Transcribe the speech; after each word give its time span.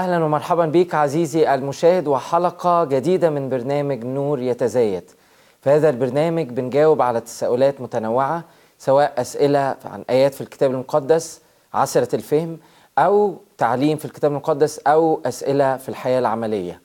أهلا 0.00 0.24
ومرحبا 0.24 0.66
بك 0.66 0.94
عزيزي 0.94 1.54
المشاهد 1.54 2.06
وحلقة 2.08 2.84
جديدة 2.84 3.30
من 3.30 3.48
برنامج 3.48 4.04
نور 4.04 4.40
يتزايد. 4.40 5.10
في 5.62 5.70
هذا 5.70 5.90
البرنامج 5.90 6.48
بنجاوب 6.48 7.02
على 7.02 7.20
تساؤلات 7.20 7.80
متنوعة 7.80 8.44
سواء 8.78 9.20
أسئلة 9.20 9.76
عن 9.84 10.04
آيات 10.10 10.34
في 10.34 10.40
الكتاب 10.40 10.70
المقدس 10.70 11.40
عسره 11.74 12.14
الفهم 12.14 12.58
أو 12.98 13.36
تعليم 13.58 13.96
في 13.98 14.04
الكتاب 14.04 14.30
المقدس 14.30 14.78
أو 14.78 15.20
أسئلة 15.26 15.76
في 15.76 15.88
الحياة 15.88 16.18
العملية. 16.18 16.80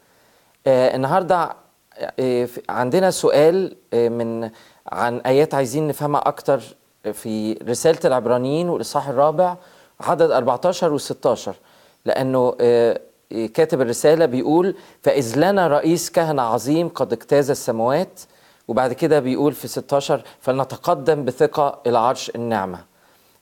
آه 0.67 0.95
النهارده 0.95 1.49
آه 2.19 2.47
عندنا 2.69 3.11
سؤال 3.11 3.75
آه 3.93 4.09
من 4.09 4.49
عن 4.91 5.17
آيات 5.19 5.53
عايزين 5.53 5.87
نفهمها 5.87 6.21
أكتر 6.27 6.61
في 7.13 7.53
رسالة 7.53 7.99
العبرانيين 8.05 8.69
والإصحاح 8.69 9.07
الرابع 9.09 9.55
عدد 10.01 10.31
14 10.31 10.97
و16 10.99 11.49
لأنه 12.05 12.51
كاتب 13.53 13.81
الرسالة 13.81 14.25
بيقول 14.25 14.75
فإذ 15.01 15.39
لنا 15.39 15.67
رئيس 15.67 16.09
كهنة 16.09 16.41
عظيم 16.41 16.89
قد 16.89 17.13
اجتاز 17.13 17.49
السماوات 17.49 18.19
وبعد 18.67 18.93
كده 18.93 19.19
بيقول 19.19 19.53
في 19.53 19.67
16 19.67 20.23
فلنتقدم 20.39 21.25
بثقة 21.25 21.79
إلى 21.87 21.97
عرش 21.97 22.31
النعمه 22.35 22.79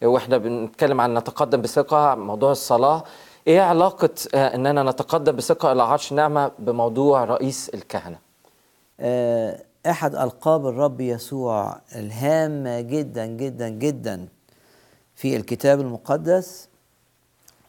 وإحنا 0.04 0.38
بنتكلم 0.38 1.02
عن 1.02 1.14
نتقدم 1.18 1.62
بثقة 1.62 2.16
موضوع 2.16 2.52
الصلاة. 2.52 3.04
إيه 3.48 3.62
علاقة 3.62 4.10
إننا 4.36 4.84
نتقدم 4.84 5.36
بثقة 5.36 5.72
إلى 5.72 5.84
عرش 5.84 6.12
النعمه 6.12 6.52
بموضوع 6.60 7.24
رئيس 7.24 7.70
الكهنة؟ 7.74 8.18
أحد 9.90 10.16
ألقاب 10.16 10.68
الرب 10.68 11.02
يسوع 11.02 11.82
الهامة 11.96 12.82
جدا 12.82 13.26
جدا 13.26 13.70
جدا 13.70 14.28
في 15.16 15.36
الكتاب 15.36 15.80
المقدس 15.82 16.70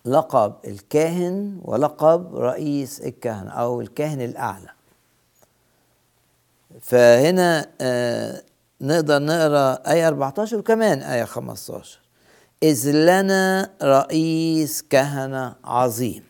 لقب 0.05 0.55
الكاهن 0.65 1.61
ولقب 1.63 2.37
رئيس 2.37 3.01
الكهنة 3.01 3.51
أو 3.51 3.81
الكاهن 3.81 4.21
الأعلى. 4.21 4.69
فهنا 6.81 7.67
آه 7.81 8.43
نقدر 8.81 9.19
نقرأ 9.23 9.73
آية 9.93 10.09
14 10.09 10.59
وكمان 10.59 11.03
آية 11.03 11.25
15 11.25 11.99
إذ 12.63 12.91
لنا 12.93 13.71
رئيس 13.83 14.83
كهنة 14.83 15.55
عظيم. 15.65 16.25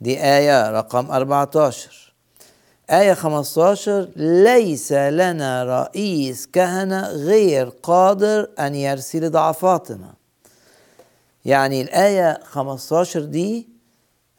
دي 0.00 0.20
آية 0.24 0.70
رقم 0.70 1.10
14 1.10 2.14
آية 2.90 3.14
15 3.14 4.08
ليس 4.16 4.92
لنا 4.92 5.64
رئيس 5.64 6.46
كهنة 6.46 7.08
غير 7.08 7.68
قادر 7.68 8.50
أن 8.58 8.74
يرسي 8.74 9.20
لضعفاتنا 9.20 10.14
يعني 11.48 11.82
الآية 11.82 12.40
15 12.44 13.20
دي 13.20 13.68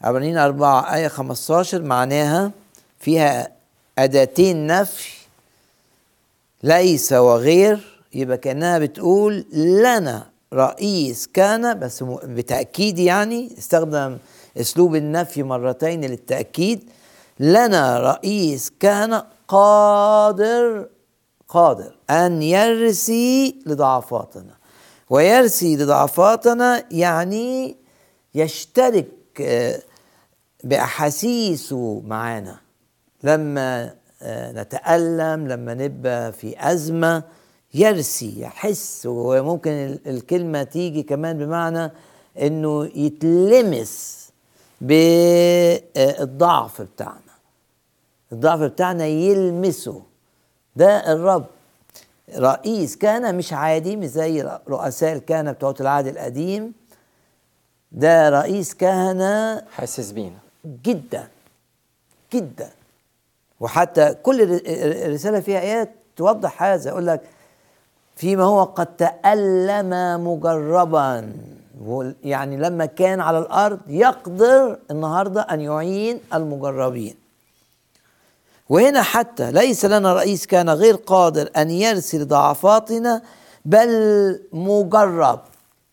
عبرانيين 0.01 0.37
أربعة 0.37 0.95
آية 0.95 1.07
15 1.07 1.81
معناها 1.81 2.51
فيها 2.99 3.51
أداتين 3.97 4.67
نفي 4.67 5.11
ليس 6.63 7.13
وغير 7.13 8.01
يبقى 8.13 8.37
كأنها 8.37 8.79
بتقول 8.79 9.45
لنا 9.53 10.29
رئيس 10.53 11.27
كان 11.27 11.79
بس 11.79 12.03
بتأكيد 12.23 12.99
يعني 12.99 13.49
استخدم 13.57 14.17
أسلوب 14.57 14.95
النفي 14.95 15.43
مرتين 15.43 16.01
للتأكيد 16.05 16.89
لنا 17.39 17.99
رئيس 17.99 18.71
كان 18.79 19.21
قادر 19.47 20.87
قادر 21.47 21.95
أن 22.09 22.41
يرسي 22.41 23.55
لضعفاتنا. 23.65 24.58
ويرسي 25.09 25.75
لضعفاتنا 25.75 26.83
يعني 26.91 27.75
يشترك 28.35 29.07
باحاسيسه 30.63 32.01
معانا. 32.05 32.59
لما 33.23 33.95
نتألم 34.25 35.47
لما 35.47 35.73
نبقى 35.73 36.33
في 36.33 36.71
أزمة 36.71 37.23
يرسي 37.73 38.41
يحس. 38.41 39.03
وممكن 39.05 39.99
الكلمة 40.07 40.63
تيجي 40.63 41.03
كمان 41.03 41.37
بمعنى 41.37 41.91
إنه 42.41 42.85
يتلمس 42.95 44.29
بالضعف 44.81 46.81
بتاعنا. 46.81 47.19
الضعف 48.31 48.59
بتاعنا 48.59 49.05
يلمسه. 49.05 50.01
ده 50.75 51.13
الرب 51.13 51.45
رئيس 52.37 52.95
كان 52.97 53.35
مش 53.35 53.53
عادي 53.53 53.95
مش 53.95 54.05
زي 54.07 54.49
رؤساء 54.69 55.13
الكهنة 55.13 55.51
بتوع 55.51 55.73
العهد 55.79 56.07
القديم. 56.07 56.73
ده 57.91 58.29
رئيس 58.29 58.73
كهنة 58.73 59.61
حاسس 59.71 60.11
بينا. 60.11 60.37
جدا 60.85 61.27
جدا. 62.33 62.69
وحتى 63.59 64.13
كل 64.13 64.61
الرسالة 65.05 65.39
فيها 65.39 65.59
آيات 65.59 65.89
توضح 66.15 66.63
هذا 66.63 66.89
يقول 66.89 67.07
لك 67.07 67.21
فيما 68.15 68.43
هو 68.43 68.63
قد 68.63 68.95
تألم 68.95 69.89
مجربا. 70.27 71.33
يعني 72.23 72.57
لما 72.57 72.85
كان 72.85 73.19
على 73.21 73.39
الأرض 73.39 73.79
يقدر 73.87 74.79
النهاردة 74.91 75.41
أن 75.41 75.61
يعين 75.61 76.19
المجربين. 76.33 77.15
وهنا 78.69 79.01
حتى 79.01 79.51
ليس 79.51 79.85
لنا 79.85 80.13
رئيس 80.13 80.45
كان 80.47 80.69
غير 80.69 80.95
قادر 80.95 81.49
أن 81.57 81.71
يرسل 81.71 82.27
ضعفاتنا 82.27 83.21
بل 83.65 83.89
مجرب 84.53 85.39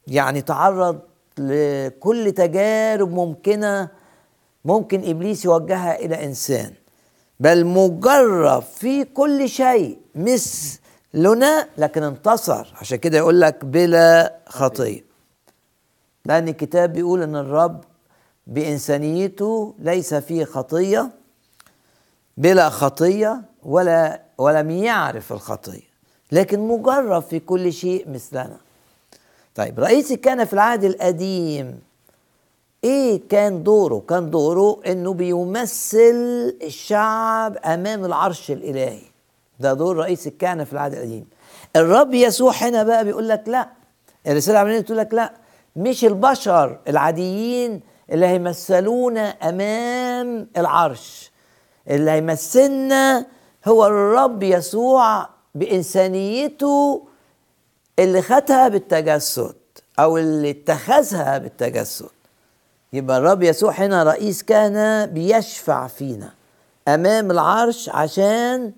يعني 0.07 0.43
تعرض 0.43 0.99
لكل 1.39 2.33
تجارب 2.37 3.13
ممكنة 3.13 3.89
ممكن 4.65 5.11
إبليس 5.11 5.45
يوجهها 5.45 5.99
إلى 5.99 6.25
إنسان 6.25 6.73
بل 7.41 7.67
مجرب 7.67 8.63
في 8.63 9.05
كل 9.05 9.49
شيء 9.49 9.99
مثلنا 10.15 11.69
لكن 11.79 12.03
انتصر. 12.03 12.75
عشان 12.81 12.99
كده 12.99 13.19
يقول 13.19 13.41
لك 13.41 13.65
بلا 13.65 14.37
خطية. 14.47 15.05
لأن 16.25 16.49
الكتاب 16.49 16.93
بيقول 16.93 17.23
إن 17.23 17.37
الرب 17.37 17.81
بإنسانيته 18.47 19.75
ليس 19.79 20.15
فيه 20.15 20.45
خطية. 20.45 21.11
بلا 22.37 22.69
خطية 22.69 23.43
ولا 23.63 24.23
ولم 24.39 24.71
يعرف 24.71 25.33
الخطية. 25.33 25.87
لكن 26.33 26.61
مجرب 26.61 27.23
في 27.23 27.39
كل 27.39 27.73
شيء 27.73 28.09
مثلنا. 28.11 28.57
طيب 29.55 29.81
رئيس 29.81 30.13
كان 30.13 30.45
في 30.45 30.53
العهد 30.53 30.85
القديم. 30.85 31.81
إيه 32.85 33.21
كان 33.29 33.63
دوره؟ 33.63 34.03
كان 34.09 34.31
دوره 34.31 34.81
إنه 34.87 35.13
بيمثل 35.13 36.57
الشعب 36.63 37.57
أمام 37.57 38.05
العرش 38.05 38.51
الإلهي. 38.51 39.03
ده 39.61 39.73
دور 39.73 39.97
رئيس 39.97 40.27
الكهنه 40.27 40.65
في 40.65 40.73
العهد 40.73 40.93
القديم. 40.95 41.27
الرب 41.77 42.15
يسوع 42.15 42.53
هنا 42.53 42.83
بقى 42.83 43.05
بيقول 43.05 43.29
لك 43.29 43.43
لا. 43.47 43.69
الرسالة 44.27 44.57
العبرانيه 44.59 44.81
بتقول 44.81 44.99
لك 44.99 45.15
لا. 45.15 45.33
مش 45.77 46.05
البشر 46.05 46.79
العاديين 46.89 47.81
اللي 48.11 48.27
هيمثلونا 48.27 49.29
أمام 49.29 50.49
العرش. 50.57 51.31
اللي 51.89 52.11
هيمثلنا 52.11 53.27
هو 53.69 53.87
الرب 53.87 54.43
يسوع 54.43 55.29
بإنسانيته 55.55 57.07
اللي 57.99 58.23
خدها 58.23 58.69
بالتجسد 58.69 59.55
أو 59.99 60.19
اللي 60.19 60.51
اتخذها 60.51 61.39
بالتجسد. 61.39 62.09
يبقى 62.93 63.19
الرب 63.19 63.43
يسوع 63.43 63.73
هنا 63.73 64.03
رئيس 64.03 64.43
كهنة 64.43 65.05
بيشفع 65.05 65.87
فينا 65.87 66.33
أمام 66.89 67.31
العرش 67.31 67.89
عشان 67.89 68.73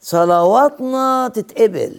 صلواتنا 0.00 1.28
تتقبل. 1.34 1.96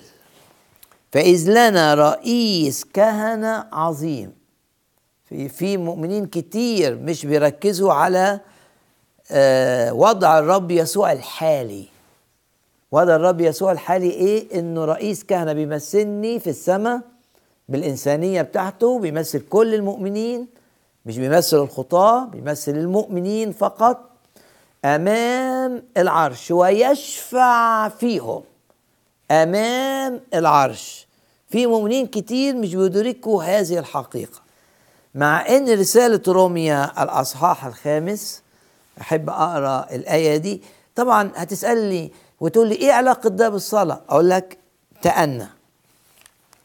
فإذ 1.11 1.49
لنا 1.49 1.93
رئيس 1.93 2.85
كهنة 2.85 3.67
عظيم. 3.71 4.33
في 5.49 5.77
مؤمنين 5.77 6.25
كتير 6.25 6.95
مش 6.95 7.25
بيركزوا 7.25 7.93
على 7.93 8.39
وضع 9.91 10.39
الرب 10.39 10.71
يسوع 10.71 11.12
الحالي. 11.12 11.85
وضع 12.91 13.15
الرب 13.15 13.41
يسوع 13.41 13.71
الحالي 13.71 14.09
إيه؟ 14.12 14.59
إنه 14.59 14.85
رئيس 14.85 15.24
كهنة 15.24 15.53
بيمثلني 15.53 16.39
في 16.39 16.50
السماء 16.50 17.01
بالإنسانية 17.69 18.41
بتاعته 18.41 19.00
بيمثل 19.00 19.39
كل 19.50 19.74
المؤمنين 19.75 20.47
مش 21.06 21.18
بيمثل 21.18 21.57
الخطاة 21.57 22.25
بيمثل 22.25 22.71
المؤمنين 22.71 23.51
فقط 23.51 24.09
أمام 24.85 25.83
العرش 25.97 26.51
ويشفع 26.51 27.89
فيهم 27.89 28.41
أمام 29.31 30.19
العرش. 30.33 31.07
في 31.50 31.68
مؤمنين 31.68 32.07
كتير 32.07 32.56
مش 32.56 32.75
بيدركوا 32.75 33.44
هذه 33.44 33.80
الحقيقة 33.80 34.39
مع 35.15 35.50
إن 35.50 35.80
رسالة 35.80 36.21
روميا 36.27 37.03
الأصحاح 37.03 37.65
الخامس 37.65 38.41
أحب 39.01 39.29
أقرأ 39.29 39.88
الآية 39.91 40.38
دي. 40.38 40.61
طبعا 40.95 41.31
هتسألني 41.35 42.11
وتقول 42.39 42.67
لي 42.69 42.75
إيه 42.75 42.91
علاقة 42.91 43.29
ده 43.29 43.49
بالصلاة؟ 43.49 44.01
أقول 44.09 44.29
لك 44.29 44.57
تأنى. 45.01 45.47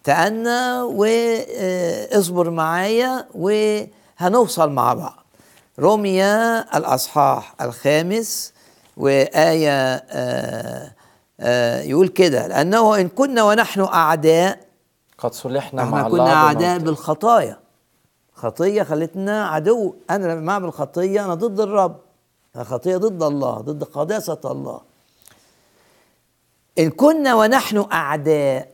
تأنى 0.04 0.80
واصبر 0.82 2.50
معايا 2.50 3.26
وهنوصل 3.34 4.70
مع 4.70 4.94
بعض. 4.94 5.24
روميا 5.78 6.60
الأصحاح 6.78 7.54
الخامس 7.60 8.52
وآية 8.96 9.94
آه، 10.10 10.92
آه، 11.40 11.80
يقول 11.80 12.08
كده. 12.08 12.46
لأنه 12.46 12.96
إن 13.00 13.08
كنا 13.08 13.42
ونحن 13.42 13.80
أعداء 13.80 14.58
قد 15.18 15.32
صلحنا 15.34 15.84
مع 15.84 16.06
الله 16.06 16.10
كنا 16.18 16.34
أعداء. 16.34 16.78
بالخطايا. 16.78 17.58
خطية 18.34 18.82
خلتنا 18.82 19.46
عدو. 19.48 19.94
أنا 20.10 20.26
لما 20.34 20.52
أعمل 20.52 20.72
خطية 20.72 21.24
أنا 21.24 21.34
ضد 21.34 21.60
الرب. 21.60 21.96
الخطية 22.56 22.96
ضد 22.96 23.22
الله 23.22 23.54
ضد 23.54 23.84
قداسة 23.84 24.40
الله. 24.44 24.80
إن 26.78 26.90
كنا 26.90 27.34
ونحن 27.34 27.86
أعداء 27.92 28.72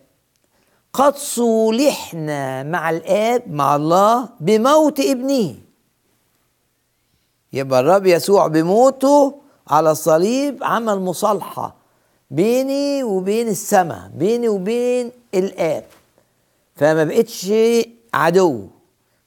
قد 0.93 1.17
صولحنا 1.17 2.63
مع 2.63 2.91
الآب 2.91 3.43
مع 3.51 3.77
الله 3.77 4.29
بموت 4.41 5.01
ابنه. 5.01 5.55
يبقى 7.53 7.81
الرب 7.81 8.07
يسوع 8.07 8.47
بموته 8.47 9.35
على 9.69 9.91
الصليب 9.91 10.65
عمل 10.65 10.99
مصالحة 11.01 11.75
بيني 12.31 13.03
وبين 13.03 13.49
السماء 13.49 14.11
بيني 14.15 14.49
وبين 14.49 15.13
الآب. 15.35 15.85
فما 16.77 17.05
بقتش 17.05 17.53
عدو 18.15 18.67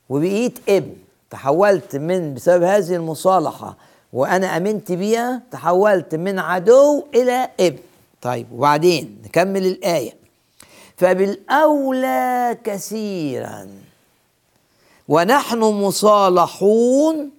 وبقيت 0.09 0.59
ابن. 0.69 0.95
تحولت 1.29 1.95
من 1.95 2.33
بسبب 2.33 2.63
هذه 2.63 2.95
المصالحة 2.95 3.77
وأنا 4.13 4.57
أمنت 4.57 4.91
بيها 4.91 5.41
تحولت 5.51 6.15
من 6.15 6.39
عدو 6.39 7.05
إلى 7.15 7.49
ابن. 7.59 7.79
طيب 8.21 8.47
وبعدين 8.53 9.21
نكمل 9.25 9.65
الآية. 9.65 10.13
فبالأولى 10.97 12.57
كثيرا. 12.63 13.67
ونحن 15.07 15.59
مصالحون. 15.59 17.31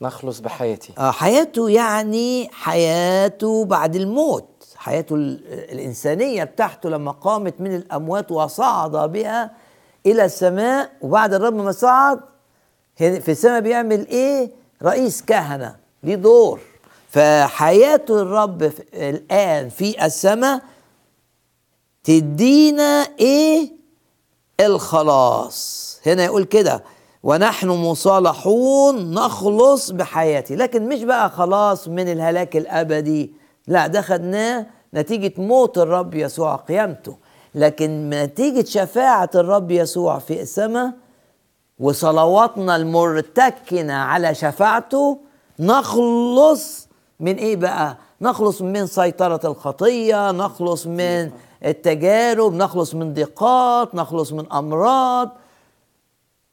نخلص 0.00 0.40
بحياتي. 0.40 0.92
آه، 0.98 1.10
حياته 1.10 1.70
يعني 1.70 2.48
حياته 2.52 3.64
بعد 3.64 3.96
الموت. 3.96 4.44
حياته 4.76 5.14
ال- 5.14 5.40
الإنسانية 5.72 6.44
بتاعته 6.44 6.88
لما 6.90 7.10
قامت 7.12 7.60
من 7.60 7.76
الأموات 7.76 8.32
وصعد 8.32 9.12
بها 9.12 9.50
إلى 10.06 10.24
السماء 10.24 10.90
وبعد 11.00 11.34
الرب 11.34 11.54
ما 11.54 11.72
صعد 11.72 12.20
في 12.96 13.28
السماء 13.28 13.60
بيعمل 13.60 14.06
إيه؟ 14.08 14.50
رئيس 14.84 15.22
كهنة 15.22 15.76
ليه 16.02 16.14
دور. 16.14 16.60
فحياة 17.10 18.04
الرب 18.10 18.72
الآن 18.94 19.68
في 19.68 20.04
السماء 20.06 20.60
تدينا 22.04 23.06
إيه؟ 23.20 23.72
الخلاص. 24.60 26.00
هنا 26.06 26.24
يقول 26.24 26.44
كده 26.44 26.84
ونحن 27.22 27.68
مصالحون 27.68 29.14
نخلص 29.14 29.90
بحياتي. 29.90 30.56
لكن 30.56 30.88
مش 30.88 31.02
بقى 31.02 31.30
خلاص 31.30 31.88
من 31.88 32.12
الهلاك 32.12 32.56
الأبدي. 32.56 33.32
لا 33.66 33.86
ده 33.86 34.00
خدناه 34.02 34.66
نتيجة 34.94 35.32
موت 35.40 35.78
الرب 35.78 36.14
يسوع 36.14 36.56
قيامته. 36.56 37.16
لكن 37.54 38.10
نتيجة 38.10 38.64
شفاعة 38.64 39.30
الرب 39.34 39.70
يسوع 39.70 40.18
في 40.18 40.42
السماء 40.42 40.92
وصلواتنا 41.80 42.76
المرتكنة 42.76 43.94
على 43.94 44.34
شفاعته 44.34 45.18
نخلص 45.58 46.88
من 47.20 47.36
إيه 47.36 47.56
بقى؟ 47.56 47.96
نخلص 48.20 48.62
من 48.62 48.86
سيطرة 48.86 49.40
الخطية 49.44 50.30
نخلص 50.30 50.86
من 50.86 51.30
التجارب 51.64 52.54
نخلص 52.54 52.94
من 52.94 53.14
ضيقات 53.14 53.94
نخلص 53.94 54.32
من 54.32 54.52
أمراض. 54.52 55.30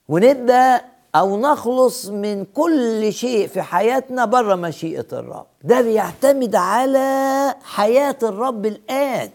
ونبدأ 0.09 0.81
أو 1.15 1.37
نخلص 1.39 2.05
من 2.09 2.45
كل 2.45 3.13
شيء 3.13 3.47
في 3.47 3.61
حياتنا 3.61 4.25
بره 4.25 4.55
مشيئة 4.55 5.05
الرب. 5.13 5.45
ده 5.63 5.81
بيعتمد 5.81 6.55
على 6.55 7.55
حياة 7.63 8.17
الرب 8.23 8.65
الآن. 8.65 9.29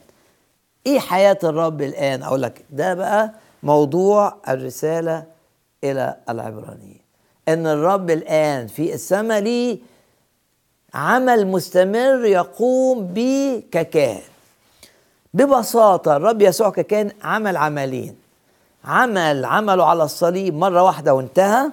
إيه 0.86 0.98
حياة 0.98 1.38
الرب 1.44 1.82
الآن؟ 1.82 2.22
أقول 2.22 2.42
لك 2.42 2.64
ده 2.70 2.94
بقى 2.94 3.32
موضوع 3.62 4.34
الرسالة 4.48 5.24
إلى 5.92 6.16
العبرانيين. 6.28 7.00
إن 7.48 7.66
الرب 7.66 8.10
الآن 8.10 8.66
في 8.66 8.94
السماء 8.94 9.40
ليه 9.40 9.78
عمل 10.94 11.46
مستمر 11.46 12.24
يقوم 12.24 13.06
به 13.06 13.62
ككاهن 13.72 14.22
ببساطة 15.34 16.16
الرب 16.16 16.42
يسوع 16.42 16.70
ككاهن 16.70 17.10
عمل 17.22 17.56
عملين. 17.56 18.16
عمل 18.84 19.44
عمله 19.44 19.84
على 19.84 20.04
الصليب 20.04 20.54
مرة 20.54 20.82
واحدة 20.82 21.14
وانتهى. 21.14 21.70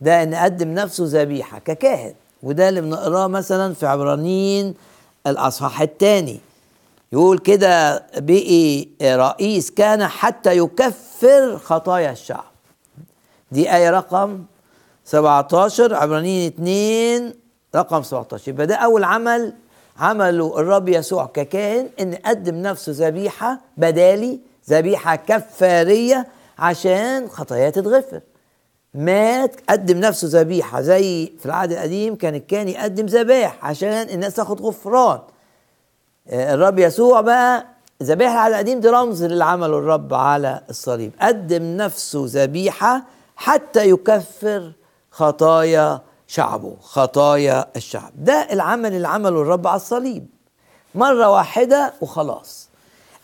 ده 0.00 0.22
إن 0.22 0.34
قدم 0.34 0.68
نفسه 0.68 1.04
ذبيحة 1.06 1.58
ككاهن. 1.58 2.14
وده 2.42 2.68
اللي 2.68 2.80
بنقراه 2.80 3.26
مثلا 3.26 3.74
في 3.74 3.86
عبرانيين 3.86 4.74
الأصحاح 5.26 5.80
الثاني. 5.80 6.40
يقول 7.12 7.38
كده 7.38 8.06
بقي 8.16 8.86
رئيس 9.02 9.70
كان 9.70 10.06
حتى 10.06 10.56
يكفر 10.56 11.58
خطايا 11.58 12.12
الشعب. 12.12 12.44
دي 13.52 13.74
آية 13.76 13.90
رقم 13.90 14.44
17 15.04 15.94
عبرانيين 15.94 16.52
2 16.52 17.34
رقم 17.76 18.02
17 18.02 18.48
يبقى 18.48 18.66
ده 18.66 18.74
أول 18.74 19.04
عمل 19.04 19.52
عمله 19.98 20.58
الرب 20.60 20.88
يسوع 20.88 21.26
ككاهن 21.26 21.88
إن 22.00 22.14
قدم 22.14 22.54
نفسه 22.54 23.08
ذبيحة 23.08 23.60
بدالي 23.76 24.40
ذبيحة 24.70 25.16
كفارية 25.16 26.26
عشان 26.58 27.28
خطاياه 27.28 27.70
تتغفر. 27.70 28.20
مات 28.94 29.56
قدم 29.68 29.98
نفسه 30.00 30.40
ذبيحة 30.40 30.80
زي 30.80 31.32
في 31.38 31.46
العهد 31.46 31.72
القديم 31.72 32.14
كان 32.16 32.34
الكاهن 32.34 32.68
يقدم 32.68 33.06
ذبائح 33.06 33.64
عشان 33.64 33.88
الناس 34.08 34.34
تاخد 34.34 34.60
غفران. 34.60 35.18
آه، 36.28 36.54
الرب 36.54 36.78
يسوع 36.78 37.20
بقى 37.20 37.66
ذبائح 38.02 38.30
العهد 38.32 38.52
القديم 38.52 38.80
دي 38.80 38.88
رمز 38.88 39.24
للي 39.24 39.44
عمله 39.44 39.78
الرب 39.78 40.14
على 40.14 40.60
الصليب. 40.70 41.12
قدم 41.20 41.62
نفسه 41.62 42.24
ذبيحة 42.26 43.02
حتى 43.42 43.90
يكفر 43.90 44.72
خطايا 45.10 46.00
شعبه 46.26 46.76
خطايا 46.82 47.66
الشعب. 47.76 48.12
ده 48.16 48.48
العمل 48.52 48.92
اللي 48.94 49.08
عمله 49.08 49.42
الرب 49.42 49.66
على 49.66 49.76
الصليب. 49.76 50.26
مرة 50.94 51.30
واحدة 51.30 51.92
وخلاص. 52.00 52.68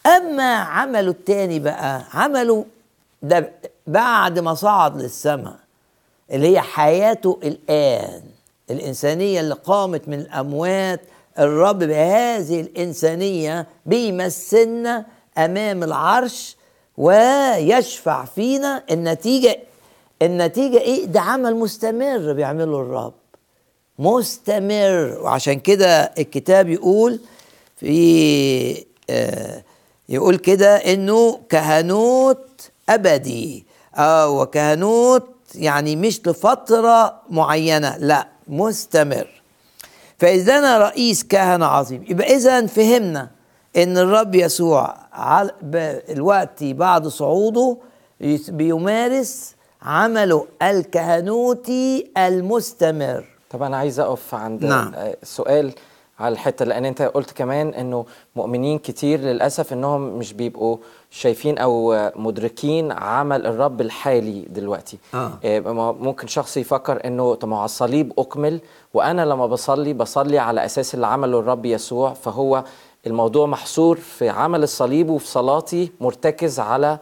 أما 0.07 0.55
عمله 0.57 1.11
التاني 1.11 1.59
بقى 1.59 2.05
عمله 2.15 2.65
ده 3.23 3.53
بعد 3.87 4.39
ما 4.39 4.55
صعد 4.55 5.03
للسماء 5.03 5.57
اللي 6.31 6.49
هي 6.53 6.61
حياته 6.61 7.39
الآن 7.43 8.23
الإنسانية 8.71 9.41
اللي 9.41 9.55
قامت 9.55 10.09
من 10.09 10.21
الأموات 10.21 11.01
الرب 11.39 11.79
بهذه 11.79 12.61
الإنسانية 12.61 13.67
بيمثلنا 13.87 15.07
أمام 15.39 15.83
العرش 15.83 16.57
ويشفع 16.99 18.25
فينا 18.25 18.83
النتيجة 18.91 19.59
النتيجة 20.27 20.79
إيه؟ 20.81 21.05
ده 21.05 21.21
عمل 21.21 21.57
مستمر 21.57 22.33
بيعمله 22.33 22.81
الرب. 22.81 23.15
مستمر. 23.99 25.19
وعشان 25.23 25.61
كده 25.61 26.13
الكتاب 26.19 26.69
يقول 26.69 27.21
في 27.77 28.85
آه 29.11 29.63
يقول 30.09 30.37
كده 30.37 30.77
إنه 30.77 31.41
كهنوت 31.49 32.71
أبدي. 32.89 33.67
آه 33.97 34.29
وكهنوت 34.31 35.29
يعني 35.55 35.97
مش 35.97 36.21
لفترة 36.27 37.21
معينة 37.31 37.97
لا 37.97 38.29
مستمر. 38.49 39.43
فإذا 40.19 40.59
أنا 40.59 40.79
رئيس 40.79 41.25
كهنة 41.25 41.67
عظيم 41.67 42.05
يبقى 42.09 42.37
اذا 42.37 42.67
فهمنا 42.67 43.31
إن 43.77 43.99
الرب 43.99 44.35
يسوع 44.35 44.97
الوقت 46.11 46.65
بعد 46.65 47.09
صعوده 47.09 47.77
بيمارس 48.49 49.55
عمله 49.85 50.47
الكهنوتي 50.63 52.11
المستمر 52.19 53.25
طب 53.51 53.63
أنا 53.63 53.77
عايز 53.77 54.01
أقف 54.01 54.35
عند 54.35 54.65
نعم. 54.65 54.93
آه، 54.95 55.17
سؤال 55.23 55.73
على 56.21 56.33
الحتة 56.33 56.65
لأن 56.65 56.85
أنت 56.85 57.03
قلت 57.03 57.31
كمان 57.31 57.75
إنه 57.75 58.07
مؤمنين 58.37 58.79
كتير 58.79 59.21
للأسف 59.21 59.73
إنهم 59.73 60.19
مش 60.19 60.33
بيبقوا 60.33 60.77
شايفين 61.11 61.59
أو 61.59 61.97
مدركين 62.17 62.93
عمل 62.93 63.47
الرب 63.47 63.81
الحالي 63.81 64.41
دلوقتي 64.41 64.99
آه. 65.15 65.33
آه، 65.45 65.61
ممكن 66.01 66.27
شخص 66.27 66.57
يفكر 66.57 67.07
إنه 67.07 67.35
طب 67.35 67.53
على 67.55 67.65
الصليب 67.65 68.13
أكمل 68.19 68.61
وأنا 68.95 69.25
لما 69.25 69.47
بصلي 69.47 69.93
بصلي 69.93 70.39
على 70.39 70.65
أساس 70.65 70.95
اللي 70.95 71.07
عمله 71.07 71.39
الرب 71.39 71.67
يسوع 71.67 72.13
فهو 72.13 72.65
الموضوع 73.07 73.47
محصور 73.47 73.97
في 73.97 74.29
عمل 74.29 74.63
الصليب 74.63 75.11
وفي 75.11 75.27
صلاتي 75.27 75.93
مرتكز 76.01 76.61
على 76.61 76.99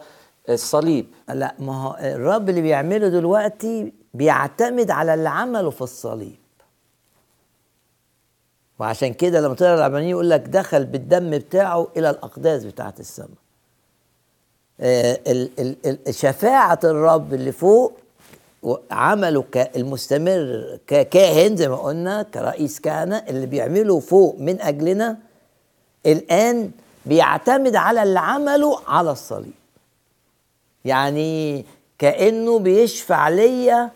الصليب. 0.49 1.05
لا 1.29 1.55
ما 1.59 1.83
هو 1.83 1.97
الرب 1.99 2.49
اللي 2.49 2.61
بيعمله 2.61 3.07
دلوقتي 3.07 3.93
بيعتمد 4.13 4.91
على 4.91 5.13
اللي 5.13 5.29
عمله 5.29 5.69
في 5.69 5.81
الصليب. 5.81 6.35
وعشان 8.79 9.13
كده 9.13 9.41
لما 9.41 9.55
تقرأ 9.55 9.75
العبرانيين 9.75 10.09
يقول 10.11 10.29
لك 10.29 10.39
دخل 10.39 10.85
بالدم 10.85 11.37
بتاعه 11.37 11.87
إلى 11.97 12.09
الأقداس 12.09 12.63
بتاعة 12.65 12.93
السماء. 12.99 13.29
آه، 14.79 15.19
شفاعة 16.09 16.79
الرب 16.83 17.33
اللي 17.33 17.51
فوق 17.51 17.93
عمله 18.91 19.43
المستمر 19.75 20.79
ككاهن 20.87 21.55
زي 21.55 21.69
ما 21.69 21.75
قلنا 21.75 22.23
كرئيس 22.23 22.79
كهنة 22.79 23.17
اللي 23.17 23.45
بيعمله 23.45 23.99
فوق 23.99 24.35
من 24.39 24.61
أجلنا 24.61 25.17
الآن 26.05 26.71
بيعتمد 27.05 27.75
على 27.75 28.03
اللي 28.03 28.19
عمله 28.19 28.79
على 28.87 29.11
الصليب. 29.11 29.53
يعني 30.85 31.65
كأنه 31.99 32.59
بيشفع 32.59 33.29
ليا 33.29 33.91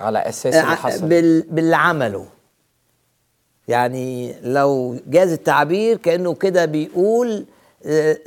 على 0.00 0.18
أساس 0.18 0.54
اللي 0.54 0.72
ع- 0.72 0.74
حصل. 0.74 1.08
بال- 1.08 1.42
باللي 1.42 1.76
عمله 1.76 2.26
يعني 3.68 4.34
لو 4.42 4.96
جاز 5.06 5.32
التعبير 5.32 5.96
كأنه 5.96 6.34
كده 6.34 6.64
بيقول 6.64 7.44
آه، 7.86 8.18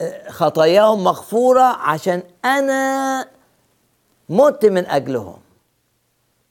آه، 0.00 0.30
خطاياهم 0.30 1.04
مغفورة 1.04 1.62
عشان 1.62 2.22
أنا 2.44 3.26
مت 4.28 4.66
من 4.66 4.86
أجلهم. 4.86 5.36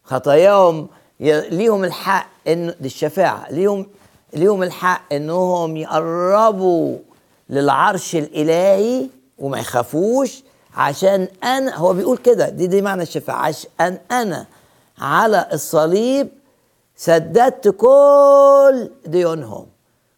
خطاياهم 0.03 0.88
ليهم 1.20 1.84
الحق 1.84 2.29
ان 2.48 2.75
الشفاعه 2.86 3.51
ليهم 3.51 3.88
ليهم 4.34 4.63
الحق 4.63 5.13
إنهم 5.13 5.77
يقربوا 5.77 6.98
للعرش 7.50 8.15
الإلهي 8.15 9.08
وما 9.38 9.60
يخافوش 9.60 10.44
عشان 10.75 11.27
أنا 11.43 11.75
هو 11.75 11.93
بيقول 11.93 12.17
كده 12.17 12.49
دي 12.49 12.67
دي 12.67 12.81
معنى 12.81 13.03
الشفاعه 13.03 13.38
عشان 13.45 13.97
أنا 14.11 14.45
على 14.99 15.47
الصليب 15.53 16.27
سددت 16.95 17.67
كل 17.67 18.89
ديونهم 19.05 19.65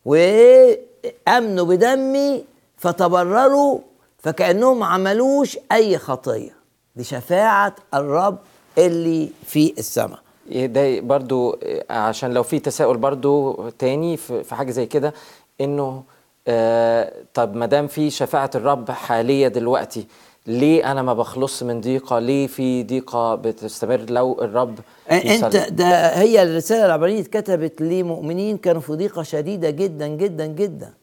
وأمنوا 0.06 1.66
بدمي 1.66 2.44
فتبرروا 2.78 3.80
فكأنهم 4.20 4.80
ما 4.80 4.86
عملوش 4.86 5.58
أي 5.72 5.98
خطية. 5.98 6.56
دي 6.96 7.04
شفاعة 7.04 7.76
الرب 7.94 8.38
اللي 8.78 9.30
في 9.46 9.74
السماء. 9.78 10.20
ده 10.52 11.00
برضو 11.00 11.60
عشان 11.90 12.34
لو 12.34 12.44
في 12.44 12.60
تساؤل 12.60 12.98
برضو 12.98 13.70
تاني 13.70 14.18
في 14.18 14.44
في 14.44 14.56
حاجة 14.56 14.72
زي 14.72 14.86
كده 14.86 15.14
إنه 15.62 16.04
آه 16.48 17.14
طب 17.34 17.56
ما 17.56 17.66
دام 17.66 17.88
في 17.88 18.10
شفاعة 18.10 18.50
الرب 18.56 18.92
حالية 18.92 19.48
دلوقتي 19.48 20.08
ليه 20.48 20.92
أنا 20.92 21.02
ما 21.02 21.14
بخلص 21.14 21.64
من 21.64 21.82
ضيقة؟ 21.82 22.20
ليه 22.20 22.48
في 22.48 22.84
ضيقة 22.84 23.36
بتستمر 23.36 24.06
لو 24.10 24.42
الرب 24.42 24.80
أنت؟ 25.12 25.56
ده 25.56 26.08
هي 26.20 26.44
الرسالة 26.44 26.86
العبرانيه 26.86 27.20
اتكتبت 27.22 27.82
لمؤمنين 27.82 28.58
كانوا 28.58 28.82
في 28.82 28.94
ضيقة 28.94 29.24
شديدة 29.24 29.70
جدا 29.70 30.08
جدا 30.08 30.46
جدا. 30.46 30.94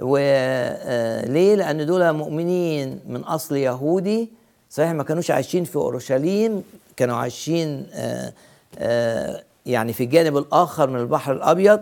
وليه 0.00 1.54
لأن 1.54 1.86
دول 1.86 2.12
مؤمنين 2.12 3.00
من 3.08 3.20
أصل 3.20 3.56
يهودي. 3.56 4.30
صحيح 4.70 4.90
ما 4.90 5.02
كانوش 5.02 5.30
عايشين 5.30 5.64
في 5.64 5.76
أورشليم 5.76 6.62
كانوا 6.96 7.16
عايشين 7.16 7.86
آه، 7.92 8.32
آه، 8.78 9.42
يعني 9.66 9.92
في 9.92 10.04
الجانب 10.04 10.36
الآخر 10.36 10.90
من 10.90 11.00
البحر 11.00 11.32
الأبيض. 11.32 11.80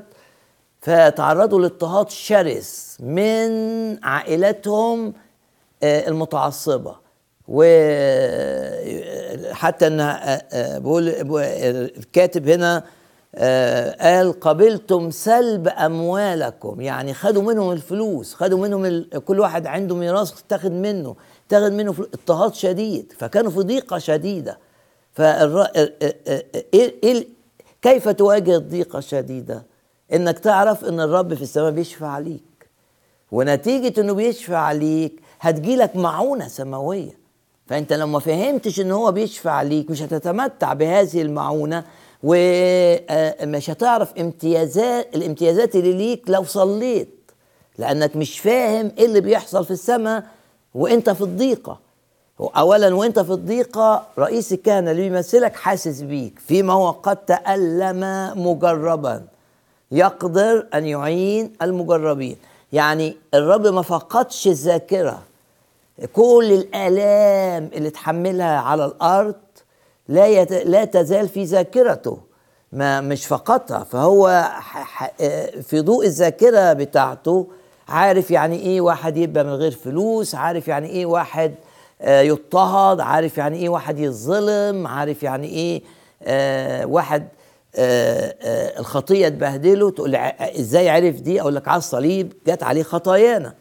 فتعرضوا 0.80 1.60
لاضطهاد 1.60 2.10
شرس 2.10 2.96
من 3.00 3.50
عائلاتهم 4.04 5.06
آه، 5.08 5.12
المتعصبة. 5.82 6.96
وحتى 7.48 7.76
إن 9.86 10.00
آه، 10.00 10.04
آه، 10.52 10.78
بقول 10.78 11.08
الكاتب 11.98 12.48
هنا 12.48 12.84
آه، 13.34 13.96
قال 14.00 14.40
قبلتم 14.40 15.10
سلب 15.10 15.68
أموالكم. 15.68 16.80
يعني 16.80 17.14
خدوا 17.14 17.42
منهم 17.42 17.72
الفلوس 17.72 18.34
خدوا 18.34 18.58
منهم. 18.58 19.04
كل 19.24 19.40
واحد 19.40 19.66
عنده 19.66 19.94
ميراث 19.94 20.32
تاخد 20.48 20.72
منه 20.72 21.16
تاخد 21.48 21.72
منه 21.72 21.90
اضطهاد 21.90 22.54
شديد. 22.54 23.12
فكانوا 23.18 23.50
في 23.50 23.60
ضيقة 23.60 23.98
شديدة. 23.98 24.58
فالر... 25.12 25.62
إيه... 26.74 26.94
إيه... 27.04 27.26
كيف 27.82 28.08
تواجه 28.08 28.56
الضيقة 28.56 28.98
الشديدة؟ 28.98 29.62
إنك 30.12 30.38
تعرف 30.38 30.84
إن 30.84 31.00
الرب 31.00 31.34
في 31.34 31.42
السماء 31.42 31.70
بيشفع 31.70 32.06
عليك 32.06 32.68
ونتيجة 33.32 34.00
إنه 34.00 34.12
بيشفع 34.12 34.58
عليك 34.58 35.20
هتجيلك 35.44 35.96
معونة 35.96 36.48
سماوية. 36.48 37.18
فأنت 37.66 37.92
لو 37.92 38.06
ما 38.06 38.18
فهمتش 38.18 38.80
إن 38.80 38.90
هو 38.90 39.12
بيشفع 39.12 39.50
عليك 39.50 39.90
مش 39.90 40.02
هتتمتع 40.02 40.72
بهذه 40.72 41.22
المعونة 41.22 41.84
ومش 42.22 43.70
هتعرف 43.70 44.12
امتيازات 44.18 45.16
الامتيازات 45.16 45.76
اللي 45.76 45.92
ليك 45.92 46.22
لو 46.28 46.44
صليت. 46.44 47.08
لأنك 47.78 48.16
مش 48.16 48.38
فاهم 48.38 48.92
إيه 48.98 49.06
اللي 49.06 49.20
بيحصل 49.20 49.64
في 49.64 49.70
السماء 49.70 50.24
وأنت 50.74 51.10
في 51.10 51.20
الضيقة. 51.20 51.78
اولا 52.40 52.94
وأنت 52.94 53.20
في 53.20 53.32
الضيقة 53.32 54.06
رئيس 54.18 54.52
الكهنة 54.52 54.90
اللي 54.90 55.08
بيمثلك 55.08 55.56
حاسس 55.56 56.00
بيك 56.00 56.38
فيما 56.38 56.72
هو 56.72 56.90
قد 56.90 57.16
تألم 57.16 58.32
مجربا. 58.46 59.24
يقدر 59.92 60.66
أن 60.74 60.86
يعين 60.86 61.52
المجربين. 61.62 62.36
يعني 62.72 63.16
الرب 63.34 63.66
ما 63.66 63.82
فقدش 63.82 64.46
الذاكرة. 64.46 65.22
كل 66.12 66.52
الآلام 66.52 67.70
اللي 67.74 67.90
تحملها 67.90 68.58
على 68.58 68.84
الأرض 68.84 69.34
لا 70.08 70.26
يت... 70.26 70.52
لا 70.52 70.84
تزال 70.84 71.28
في 71.28 71.44
ذاكرته 71.44 72.18
ما 72.72 73.00
مش 73.00 73.26
فقدها 73.26 73.84
فهو 73.84 74.48
ح... 74.52 74.78
ح... 74.78 75.10
في 75.62 75.80
ضوء 75.80 76.06
الذاكرة 76.06 76.72
بتاعته 76.72 77.46
عارف 77.88 78.30
يعني 78.30 78.58
إيه 78.58 78.80
واحد 78.80 79.16
يبقى 79.16 79.44
من 79.44 79.54
غير 79.54 79.70
فلوس 79.72 80.34
عارف 80.34 80.68
يعني 80.68 80.88
إيه 80.88 81.06
واحد 81.06 81.54
آه، 82.00 82.20
يضطهد 82.20 83.00
عارف 83.00 83.38
يعني 83.38 83.58
إيه 83.58 83.68
واحد 83.68 83.98
يتظلم 83.98 84.86
عارف 84.86 85.22
يعني 85.22 85.46
إيه 85.46 85.82
آه، 86.22 86.86
واحد 86.86 87.28
آه، 87.76 88.34
آه، 88.42 88.80
الخطية 88.80 89.28
تبهدله 89.28 89.90
تقول 89.90 90.14
إزاي 90.40 90.88
عرف 90.88 91.20
دي؟ 91.20 91.40
أقول 91.40 91.54
لك 91.54 91.68
على 91.68 91.78
الصليب 91.78 92.32
جت 92.46 92.62
عليه 92.62 92.82
خطايانا. 92.82 93.54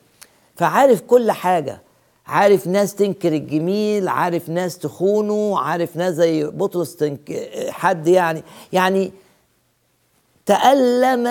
فعارف 0.55 1.01
كل 1.01 1.31
حاجة. 1.31 1.81
عارف 2.25 2.67
ناس 2.67 2.95
تنكر 2.95 3.33
الجميل 3.33 4.07
عارف 4.07 4.49
ناس 4.49 4.77
تخونه 4.77 5.59
عارف 5.59 5.95
ناس 5.97 6.13
زي 6.13 6.43
بطرس 6.43 6.95
تنك 6.95 7.49
حد 7.69 8.07
يعني. 8.07 8.43
يعني 8.73 9.11
تألم 10.45 11.27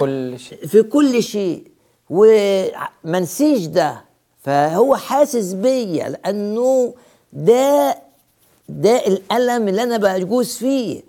كل 0.00 0.38
شيء. 0.38 0.66
في 0.66 0.82
كل 0.82 1.22
شيء. 1.22 1.64
وما 2.10 3.20
نسيش 3.20 3.66
ده. 3.66 4.04
فهو 4.42 4.96
حاسس 4.96 5.52
بيا 5.52 6.08
لأنه 6.08 6.94
ده 7.32 7.98
ده 8.68 9.06
الألم 9.06 9.68
اللي 9.68 9.82
أنا 9.82 9.96
بجوز 9.96 10.56
فيه. 10.56 11.02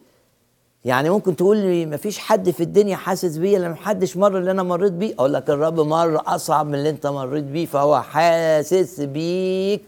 يعني 0.85 1.09
ممكن 1.09 1.35
تقول 1.35 1.57
لي 1.57 1.85
ما 1.85 1.97
فيش 1.97 2.19
حد 2.19 2.49
في 2.49 2.63
الدنيا 2.63 2.95
حاسس 2.95 3.37
بيا 3.37 3.59
لما 3.59 3.75
حدش 3.75 4.17
مر 4.17 4.37
اللي 4.37 4.51
أنا 4.51 4.63
مريت 4.63 4.91
بيه؟ 4.93 5.13
أقول 5.13 5.33
لك 5.33 5.49
الرب 5.49 5.79
مر 5.79 6.21
أصعب 6.27 6.67
من 6.67 6.75
اللي 6.75 6.89
أنت 6.89 7.07
مريت 7.07 7.43
بيه 7.43 7.65
فهو 7.65 8.01
حاسس 8.01 8.99
بيك. 9.01 9.81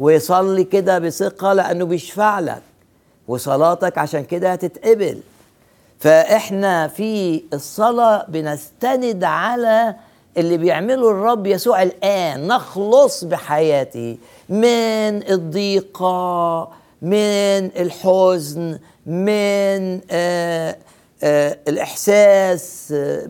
ويصلي 0.00 0.64
كده 0.64 0.98
بثقة 0.98 1.52
لأنه 1.52 1.84
بيشفع 1.84 2.40
لك. 2.40 2.62
وصلاتك 3.28 3.98
عشان 3.98 4.24
كده 4.24 4.52
هتتقبل. 4.52 5.20
فإحنا 5.98 6.88
في 6.88 7.42
الصلاة 7.52 8.26
بنستند 8.28 9.24
على 9.24 9.94
اللي 10.36 10.56
بيعمله 10.56 11.10
الرب 11.10 11.46
يسوع 11.46 11.82
الآن. 11.82 12.46
نخلص 12.46 13.24
بحياته 13.24 14.16
من 14.48 15.30
الضيقة 15.30 16.68
من 17.02 17.70
الحزن 17.76 18.78
من 19.06 20.00
آه 20.10 20.76
آه، 21.22 21.58
الإحساس 21.68 22.92
آه، 22.96 23.22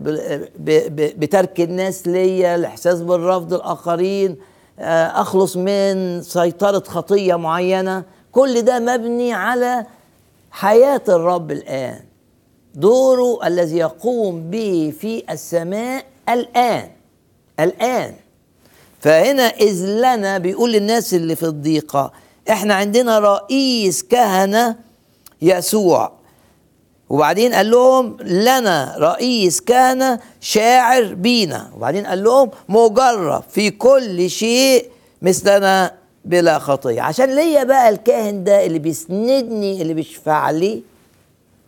بترك 1.17 1.61
الناس 1.61 2.07
ليا 2.07 2.55
الإحساس 2.55 3.01
بالرفض 3.01 3.53
الآخرين 3.53 4.37
آه، 4.79 5.21
أخلص 5.21 5.57
من 5.57 6.21
سيطرة 6.21 6.83
خطية 6.87 7.35
معينة. 7.35 8.03
كل 8.31 8.61
ده 8.61 8.79
مبني 8.79 9.33
على 9.33 9.85
حياة 10.51 11.01
الرب 11.09 11.51
الآن. 11.51 11.99
دوره 12.75 13.47
الذي 13.47 13.77
يقوم 13.77 14.49
به 14.49 14.93
في 14.99 15.23
السماء 15.29 16.05
الآن 16.29 16.89
الآن. 17.59 18.13
فهنا 18.99 19.43
إذ 19.43 19.85
لنا 19.85 20.37
بيقول 20.37 20.71
للناس 20.71 21.13
اللي 21.13 21.35
في 21.35 21.43
الضيقة 21.43 22.11
إحنا 22.51 22.73
عندنا 22.73 23.19
رئيس 23.19 24.03
كهنة 24.03 24.75
يسوع. 25.41 26.11
وبعدين 27.09 27.53
قال 27.53 27.71
لهم 27.71 28.17
لنا 28.21 28.95
رئيس 28.97 29.61
كهنة 29.61 30.19
شاعر 30.41 31.13
بينا. 31.13 31.71
وبعدين 31.75 32.05
قال 32.05 32.23
لهم 32.23 32.51
مجرب 32.69 33.43
في 33.49 33.69
كل 33.69 34.29
شيء 34.29 34.89
مثلنا 35.21 35.93
بلا 36.25 36.59
خطية. 36.59 37.01
عشان 37.01 37.35
ليا 37.35 37.63
بقى 37.63 37.89
الكاهن 37.89 38.43
ده 38.43 38.65
اللي 38.65 38.79
بيسندني 38.79 39.81
اللي 39.81 39.93
بيشفع 39.93 40.51
لي 40.51 40.83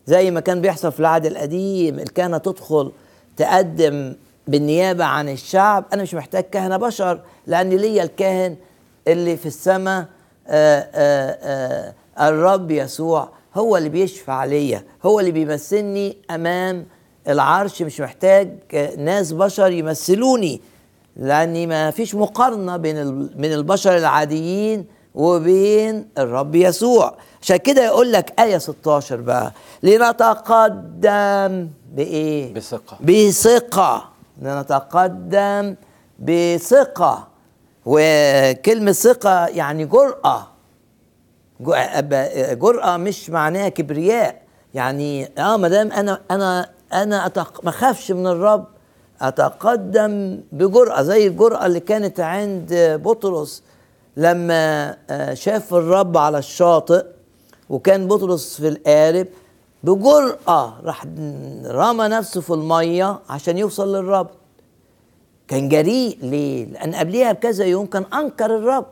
زي 0.08 0.32
ما 0.32 0.40
كان 0.40 0.62
بيحصل 0.62 0.92
في 0.92 1.00
العهد 1.00 1.26
القديم 1.26 2.00
الكهنه 2.00 2.38
تدخل 2.38 2.92
تقدم 3.38 4.14
بالنيابة 4.48 5.06
عن 5.06 5.30
الشعب. 5.30 5.86
أنا 5.94 6.04
مش 6.04 6.14
محتاج 6.14 6.44
كهنة 6.44 6.78
بشر 6.78 7.20
لأن 7.48 7.70
ليا 7.70 8.04
الكاهن 8.04 8.56
اللي 9.08 9.38
في 9.38 9.46
السماء 9.46 10.06
الرب 12.20 12.72
يسوع 12.72 13.30
هو 13.56 13.78
اللي 13.78 13.90
بيشفع 13.90 14.46
ليا 14.46 14.84
هو 15.06 15.20
اللي 15.20 15.32
بيمثلني 15.32 16.18
أمام 16.32 16.86
العرش 17.28 17.82
مش 17.82 18.00
محتاج 18.02 18.58
آه، 18.74 18.96
ناس 18.96 19.32
بشر 19.32 19.72
يمثلوني 19.72 20.62
لأني 21.18 21.68
ما 21.68 21.92
فيش 21.92 22.16
مقارنة 22.16 22.78
بين 22.78 23.06
من 23.36 23.54
البشر 23.54 23.98
العاديين 23.98 24.86
وبين 25.16 26.08
الرب 26.18 26.56
يسوع 26.56 27.16
عشان 27.42 27.58
كده 27.58 27.86
يقول 27.86 28.12
لك 28.12 28.40
آية 28.40 28.58
16 28.58 29.16
بقى 29.22 29.52
لنتقدم 29.84 31.70
بإيه؟ 31.94 32.54
بثقة. 32.54 32.98
بثقة 33.02 34.10
لنتقدم 34.42 35.76
بثقة 36.20 37.28
وكلمة 37.86 38.92
ثقة 38.92 39.48
يعني 39.48 39.86
جرأة. 39.86 40.48
جرأة 42.54 42.98
مش 42.98 43.30
معناها 43.30 43.70
كبرياء. 43.70 44.42
يعني 44.74 45.32
آه 45.38 45.58
ما 45.58 45.68
دام 45.68 45.92
أنا 45.92 46.22
أنا 46.32 46.70
أنا 46.94 47.26
أتق... 47.26 47.64
ما 47.64 47.70
أخافش 47.70 48.12
من 48.12 48.28
الرب 48.28 48.66
أتقدم 49.22 50.42
بجرأة 50.52 51.02
زي 51.02 51.28
الجرأة 51.28 51.66
اللي 51.66 51.80
كانت 51.80 52.20
عند 52.20 52.74
بطرس 53.04 53.64
لما 54.18 54.96
آه، 55.10 55.34
شاف 55.34 55.74
الرب 55.74 56.18
على 56.18 56.38
الشاطئ 56.38 57.06
وكان 57.70 58.08
بطرس 58.08 58.62
في 58.62 58.68
القارب 58.68 59.28
بجرأة 59.84 60.74
راح 60.84 61.06
رمى 61.66 62.08
نفسه 62.08 62.42
في 62.42 62.50
المية 62.54 63.20
عشان 63.30 63.58
يوصل 63.58 63.96
للرب. 63.96 64.28
كان 65.54 65.70
جريء 65.70 66.18
ليه؟ 66.22 66.66
لأن 66.66 66.96
قبليها 66.96 67.32
بكذا 67.32 67.66
يوم 67.66 67.86
كان 67.86 68.06
أنكر 68.14 68.46
الرب. 68.46 68.86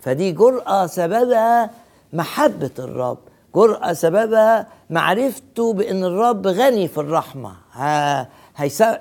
فدي 0.00 0.32
جرأة 0.32 0.86
سببها 0.86 1.70
محبة 2.12 2.70
الرب. 2.78 3.18
جرأة 3.54 3.92
سببها 3.92 4.66
معرفته 4.90 5.72
بأن 5.72 6.04
الرب 6.04 6.46
غني 6.46 6.88
في 6.88 6.98
الرحمة. 6.98 7.52
ها 7.72 8.28
هيسا 8.56 8.98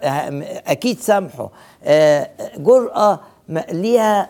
أكيد 0.67 0.99
سامحه. 0.99 1.49
آه، 1.83 2.29
جرأة 2.57 3.19
ليها 3.71 4.29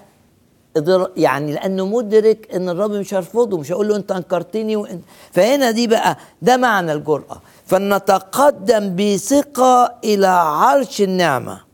يعني 1.18 1.54
لأنه 1.54 1.86
مدرك 1.86 2.56
أن 2.56 2.70
الرب 2.70 2.92
مش 2.92 3.14
هيرفضه 3.14 3.58
مش 3.58 3.72
هيقول 3.72 3.88
له 3.88 3.96
أنت 3.96 4.12
أنكرتني 4.12 4.76
وانت 4.76 5.04
فهنا 5.32 5.72
دي 5.72 5.88
بقى 5.88 6.18
ده 6.42 6.58
معنى 6.58 6.94
الجرأة. 6.94 7.42
فلنتقدم 7.66 8.96
بثقة 8.96 9.94
إلى 10.04 10.28
عرش 10.28 11.02
النعمة. 11.02 11.65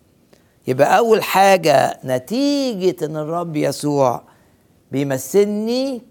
يبقى 0.72 0.98
أول 0.98 1.24
حاجة 1.24 2.00
نتيجة 2.06 3.06
إن 3.06 3.18
الرب 3.18 3.56
يسوع 3.56 4.22
بيمثلني 4.92 6.02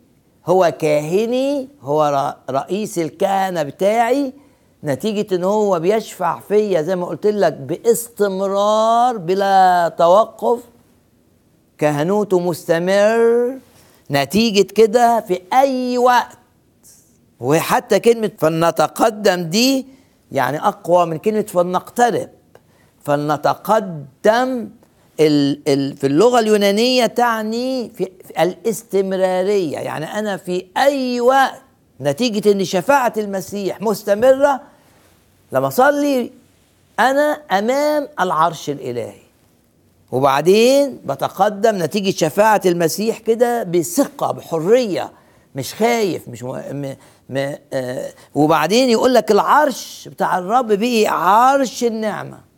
هو 0.46 0.74
كاهني 0.78 1.68
هو 1.82 2.34
رئيس 2.50 2.98
الكهنة 2.98 3.62
بتاعي 3.62 4.32
نتيجة 4.84 5.34
إن 5.34 5.44
هو 5.44 5.80
بيشفع 5.80 6.40
فيا 6.40 6.82
زي 6.82 6.96
ما 6.96 7.06
قلت 7.06 7.26
لك 7.26 7.52
باستمرار 7.52 9.16
بلا 9.16 9.94
توقف 9.98 10.60
كهنوته 11.78 12.40
مستمر. 12.40 13.54
نتيجة 14.10 14.62
كده 14.62 15.20
في 15.20 15.40
أي 15.52 15.98
وقت 15.98 16.38
وحتى 17.40 18.00
كلمة 18.00 18.30
فلنتقدم 18.38 19.42
دي 19.42 19.86
يعني 20.32 20.58
أقوى 20.58 21.06
من 21.06 21.18
كلمة 21.18 21.42
فلنقترب. 21.42 22.28
فلنتقدم 23.04 24.68
ال 25.20 25.60
ال 25.68 25.96
في 25.96 26.06
اللغة 26.06 26.38
اليونانية 26.40 27.06
تعني 27.06 27.90
في, 27.94 28.08
الاستمرارية. 28.40 29.78
يعني 29.78 30.04
أنا 30.18 30.36
في 30.36 30.66
أي 30.76 31.20
وقت 31.20 31.62
نتيجة 32.00 32.52
أن 32.52 32.64
شفاعة 32.64 33.12
المسيح 33.16 33.80
مستمرة 33.80 34.60
لما 35.52 35.68
أصلي 35.68 36.30
أنا 37.00 37.32
أمام 37.50 38.08
العرش 38.20 38.70
الإلهي. 38.70 39.20
وبعدين 40.12 41.00
بتقدم 41.04 41.82
نتيجة 41.82 42.16
شفاعة 42.16 42.60
المسيح 42.66 43.18
كده 43.18 43.62
بثقة 43.62 44.32
بحرية 44.32 45.12
مش 45.54 45.74
خايف 45.74 46.28
مش 46.28 46.42
م... 46.42 46.48
م... 46.72 46.94
م... 47.30 47.54
آه 47.72 48.12
وبعدين 48.34 48.90
يقول 48.90 49.14
لك 49.14 49.30
العرش 49.30 50.08
بتاع 50.08 50.38
الرب 50.38 50.72
بقي 50.72 51.06
عرش 51.06 51.84
النعمة. 51.84 52.49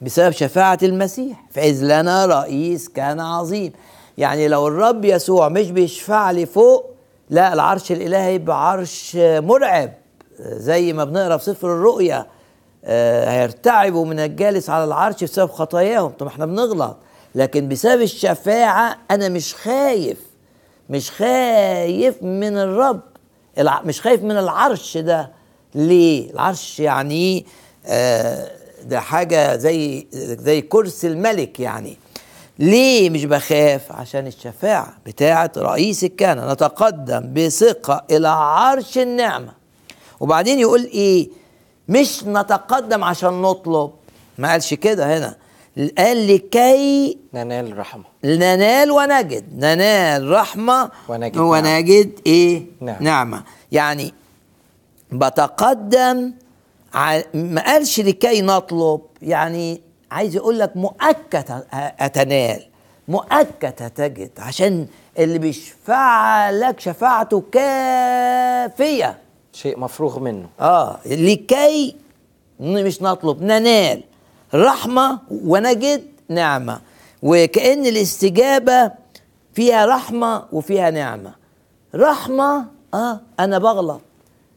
بسبب 0.00 0.30
شفاعة 0.30 0.78
المسيح. 0.82 1.44
فإذ 1.50 1.84
لنا 1.84 2.26
رئيس 2.26 2.88
كان 2.88 3.20
عظيم. 3.20 3.72
يعني 4.18 4.48
لو 4.48 4.68
الرب 4.68 5.04
يسوع 5.04 5.48
مش 5.48 5.70
بيشفع 5.70 6.30
لي 6.30 6.46
فوق 6.46 6.90
لا 7.30 7.52
العرش 7.52 7.92
الإلهي 7.92 8.34
يبقى 8.34 8.70
عرش 8.70 9.16
مرعب. 9.20 9.92
زي 10.40 10.92
ما 10.92 11.04
بنقرأ 11.04 11.36
في 11.36 11.44
سفر 11.44 11.72
الرؤيا 11.72 12.26
آه، 12.84 13.30
هيرتعبوا 13.30 14.04
من 14.06 14.20
الجالس 14.20 14.70
على 14.70 14.84
العرش 14.84 15.24
بسبب 15.24 15.50
خطاياهم. 15.50 16.08
طب 16.18 16.26
إحنا 16.26 16.46
بنغلط. 16.46 16.96
لكن 17.34 17.68
بسبب 17.68 18.02
الشفاعة 18.02 18.96
أنا 19.10 19.28
مش 19.28 19.54
خايف. 19.54 20.18
مش 20.90 21.10
خايف 21.10 22.22
من 22.22 22.58
الرب. 22.58 23.00
مش 23.58 24.00
خايف 24.00 24.22
من 24.22 24.38
العرش 24.38 24.96
ده. 24.96 25.32
ليه؟ 25.74 26.30
العرش 26.30 26.80
يعني 26.80 27.46
آه، 27.86 28.50
ده 28.86 29.00
حاجة 29.00 29.56
زي 29.56 30.06
زي 30.12 30.60
كرسي 30.60 31.06
الملك 31.06 31.60
يعني. 31.60 31.96
ليه 32.58 33.10
مش 33.10 33.24
بخاف؟ 33.24 33.92
عشان 33.92 34.26
الشفاعة 34.26 34.96
بتاعة 35.06 35.52
رئيس 35.56 36.04
الكهنة. 36.04 36.52
نتقدم 36.52 37.32
بثقة 37.34 38.04
إلى 38.10 38.28
عرش 38.28 38.98
النعمة. 38.98 39.52
وبعدين 40.20 40.58
يقول 40.58 40.84
إيه؟ 40.84 41.28
مش 41.88 42.24
نتقدم 42.24 43.04
عشان 43.04 43.42
نطلب. 43.42 43.90
ما 44.38 44.50
قالش 44.50 44.74
كده 44.74 45.18
هنا. 45.18 45.34
قال 45.98 46.34
لكي 46.34 47.18
ننال 47.34 47.78
رحمة. 47.78 48.04
ننال 48.24 48.90
ونجد. 48.90 49.44
ننال 49.64 50.30
رحمة 50.30 50.90
ونجد 51.08 51.36
ونجد 51.38 52.10
إيه؟ 52.26 52.62
نعم. 52.80 52.96
نعمة. 53.00 53.42
يعني 53.72 54.14
بتقدم 55.12 56.32
ما 57.34 57.64
قالش 57.66 58.00
لكي 58.00 58.42
نطلب 58.42 59.00
يعني 59.22 59.80
عايز 60.10 60.36
يقول 60.36 60.58
لك 60.58 60.76
مؤكد 60.76 61.44
هتنال 61.72 62.62
مؤكد 63.08 63.74
هتجد 63.82 64.30
عشان 64.38 64.86
اللي 65.18 65.38
بيشفع 65.38 66.50
لك 66.50 66.80
شفاعته 66.80 67.42
كافية. 67.52 69.18
شيء 69.52 69.78
مفروغ 69.78 70.18
منه. 70.18 70.48
آه 70.60 70.98
لكي 71.06 71.96
مش 72.60 73.02
نطلب 73.02 73.42
ننال 73.42 74.02
رحمة 74.54 75.18
ونجد 75.30 76.02
نعمة 76.28 76.80
وكأن 77.22 77.86
الاستجابة 77.86 78.90
فيها 79.54 79.86
رحمة 79.86 80.44
وفيها 80.52 80.90
نعمة. 80.90 81.32
رحمة 81.94 82.64
آه 82.94 83.20
أنا 83.40 83.58
بغلط. 83.58 84.00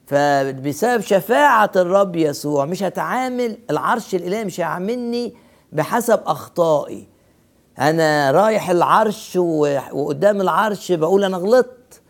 فبسبب 0.09 1.01
شفاعة 1.01 1.71
الرب 1.75 2.15
يسوع 2.15 2.65
مش 2.65 2.83
هتعامل 2.83 3.57
العرش 3.69 4.15
الإلهي 4.15 4.45
مش 4.45 4.59
هيعاملني 4.59 5.33
بحسب 5.71 6.19
أخطائي. 6.25 7.07
أنا 7.79 8.31
رايح 8.31 8.69
العرش 8.69 9.35
وقدام 9.91 10.41
العرش 10.41 10.91
بقول 10.91 11.23
أنا 11.23 11.37
غلطت. 11.37 12.01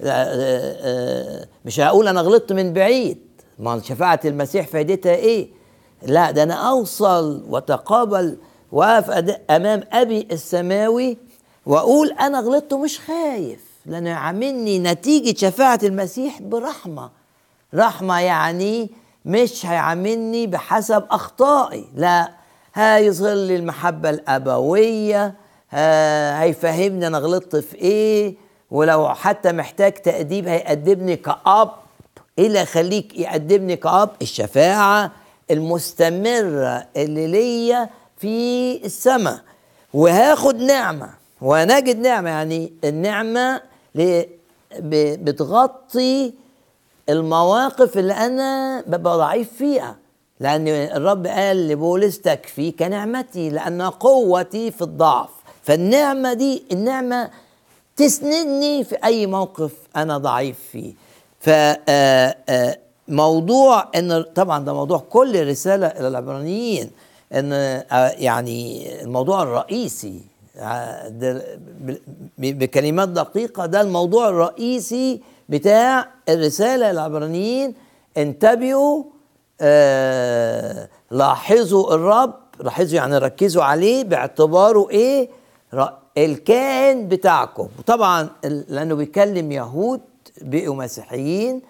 آه، 0.00 0.06
آه، 0.10 1.46
مش 1.64 1.80
هقول 1.80 2.08
أنا 2.08 2.20
غلطت 2.20 2.52
من 2.52 2.72
بعيد. 2.72 3.18
ما 3.58 3.80
شفاعة 3.80 4.20
المسيح 4.24 4.66
فائدتها 4.66 5.14
إيه؟ 5.14 5.48
لا 6.02 6.30
ده 6.30 6.42
أنا 6.42 6.54
أوصل 6.54 7.44
وتقابل 7.48 8.36
وأقف 8.72 9.10
أد- 9.10 9.38
أمام 9.50 9.82
أبي 9.92 10.28
السماوي 10.32 11.18
وأقول 11.66 12.10
أنا 12.12 12.40
غلطت 12.40 12.72
ومش 12.72 13.00
خايف. 13.00 13.60
لأنه 13.86 14.10
يعاملني 14.10 14.78
نتيجة 14.78 15.36
شفاعة 15.38 15.80
المسيح 15.82 16.42
برحمة. 16.42 17.10
رحمة 17.74 18.20
يعني 18.20 18.90
مش 19.24 19.66
هيعاملني 19.66 20.46
بحسب 20.46 21.04
أخطائي. 21.10 21.84
لا 21.94 22.28
هيظهر 22.74 23.34
لي 23.34 23.56
المحبة 23.56 24.10
الأبوية 24.10 25.34
ها- 25.70 26.42
هيفهمني 26.42 27.06
أنا 27.06 27.18
غلطت 27.18 27.56
في 27.56 27.74
إيه 27.76 28.34
ولو 28.70 29.08
حتى 29.14 29.52
محتاج 29.52 29.92
تأديب 29.92 30.48
هيقدمني 30.48 31.16
كأب. 31.16 31.70
إيه 32.38 32.46
اللي 32.46 32.60
يخليك 32.60 33.18
يقدمني 33.18 33.76
كأب؟ 33.76 34.10
الشفاعة 34.22 35.10
المستمرة 35.50 36.86
اللي 36.96 37.26
ليا 37.26 37.88
في 38.16 38.80
السماء. 38.84 39.40
وهاخد 39.94 40.56
نعمة 40.56 41.08
ونجد 41.40 41.98
نعمة 41.98 42.30
يعني 42.30 42.72
النعمة 42.84 43.60
بتغطي 44.80 46.34
المواقف 47.08 47.98
اللي 47.98 48.12
أنا 48.12 48.80
ببقى 48.86 49.18
ضعيف 49.18 49.52
فيها. 49.52 49.96
لأن 50.40 50.68
الرب 50.68 51.26
قال 51.26 51.68
لبولس 51.68 52.20
تكفيك 52.20 52.82
نعمتي 52.82 53.50
لأن 53.50 53.82
قوتي 53.82 54.70
في 54.70 54.82
الضعف. 54.82 55.28
فالنعمة 55.62 56.32
دي 56.32 56.62
النعمة 56.72 57.30
تسندني 57.96 58.84
في 58.84 58.96
أي 59.04 59.26
موقف 59.26 59.72
أنا 59.96 60.18
ضعيف 60.18 60.58
فيه. 60.72 60.92
ف 61.40 61.48
آه، 61.48 62.36
آه، 62.48 62.78
موضوع 63.08 63.88
إن 63.96 64.22
طبعا 64.34 64.64
ده 64.64 64.72
موضوع 64.74 64.98
كل 64.98 65.48
رسالة 65.48 65.86
إلى 65.86 66.08
العبرانيين. 66.08 66.90
إن 67.32 67.52
آه، 67.52 68.08
يعني 68.18 68.88
الموضوع 69.02 69.42
الرئيسي 69.42 70.20
بكلمات 72.38 73.08
دقيقة 73.08 73.66
ده 73.66 73.80
الموضوع 73.80 74.28
الرئيسي 74.28 75.20
بتاع 75.48 76.06
الرسالة 76.28 76.92
للعبرانيين 76.92 77.74
انتبهوا 78.16 79.04
آه 79.60 80.88
لاحظوا 81.10 81.94
الرب 81.94 82.34
لاحظوا 82.60 82.96
يعني 82.96 83.18
ركزوا 83.18 83.62
عليه 83.64 84.04
باعتباره 84.04 84.90
إيه؟ 84.90 85.28
الكائن 86.18 87.08
بتاعكم. 87.08 87.68
وطبعا 87.78 88.28
ال- 88.44 88.64
لأنه 88.68 88.94
بيكلم 88.94 89.52
يهود 89.52 90.00
بقوا 90.40 90.74
مسيحيين 90.74 91.62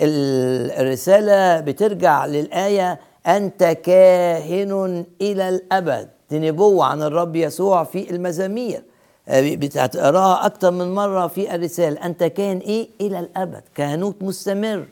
ال- 0.00 0.70
الرسالة 0.70 1.60
بترجع 1.60 2.26
للآية 2.26 3.00
أنت 3.26 3.64
كاهن 3.64 5.04
إلى 5.20 5.48
الأبد. 5.48 6.08
دي 6.30 6.38
نبوة 6.38 6.84
عن 6.84 7.02
الرب 7.02 7.36
يسوع 7.36 7.84
في 7.84 8.10
المزامير. 8.10 8.82
بتقراها 9.28 10.46
أكتر 10.46 10.70
من 10.70 10.94
مرة 10.94 11.26
في 11.26 11.54
الرسالة. 11.54 12.04
أنت 12.06 12.24
كاهن 12.24 12.58
إيه؟ 12.58 12.88
إلى 13.00 13.18
الأبد. 13.20 13.62
كهنوت 13.74 14.16
مستمر. 14.22 14.86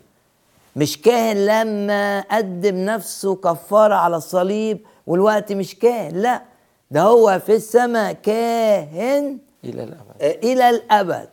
مش 0.76 1.02
كاهن 1.02 1.46
لما 1.46 2.20
قدم 2.20 2.76
نفسه 2.76 3.34
كفارة 3.36 3.94
على 3.94 4.16
الصليب 4.16 4.78
والوقت 5.06 5.52
مش 5.52 5.74
كاهن. 5.74 6.14
لا 6.16 6.42
ده 6.90 7.02
هو 7.02 7.40
في 7.46 7.54
السماء 7.56 8.12
كاهن 8.12 9.38
إلى 9.64 9.84
الأبد. 9.84 10.22
آه، 10.22 10.38
إلى 10.42 10.70
الأبد. 10.70 11.28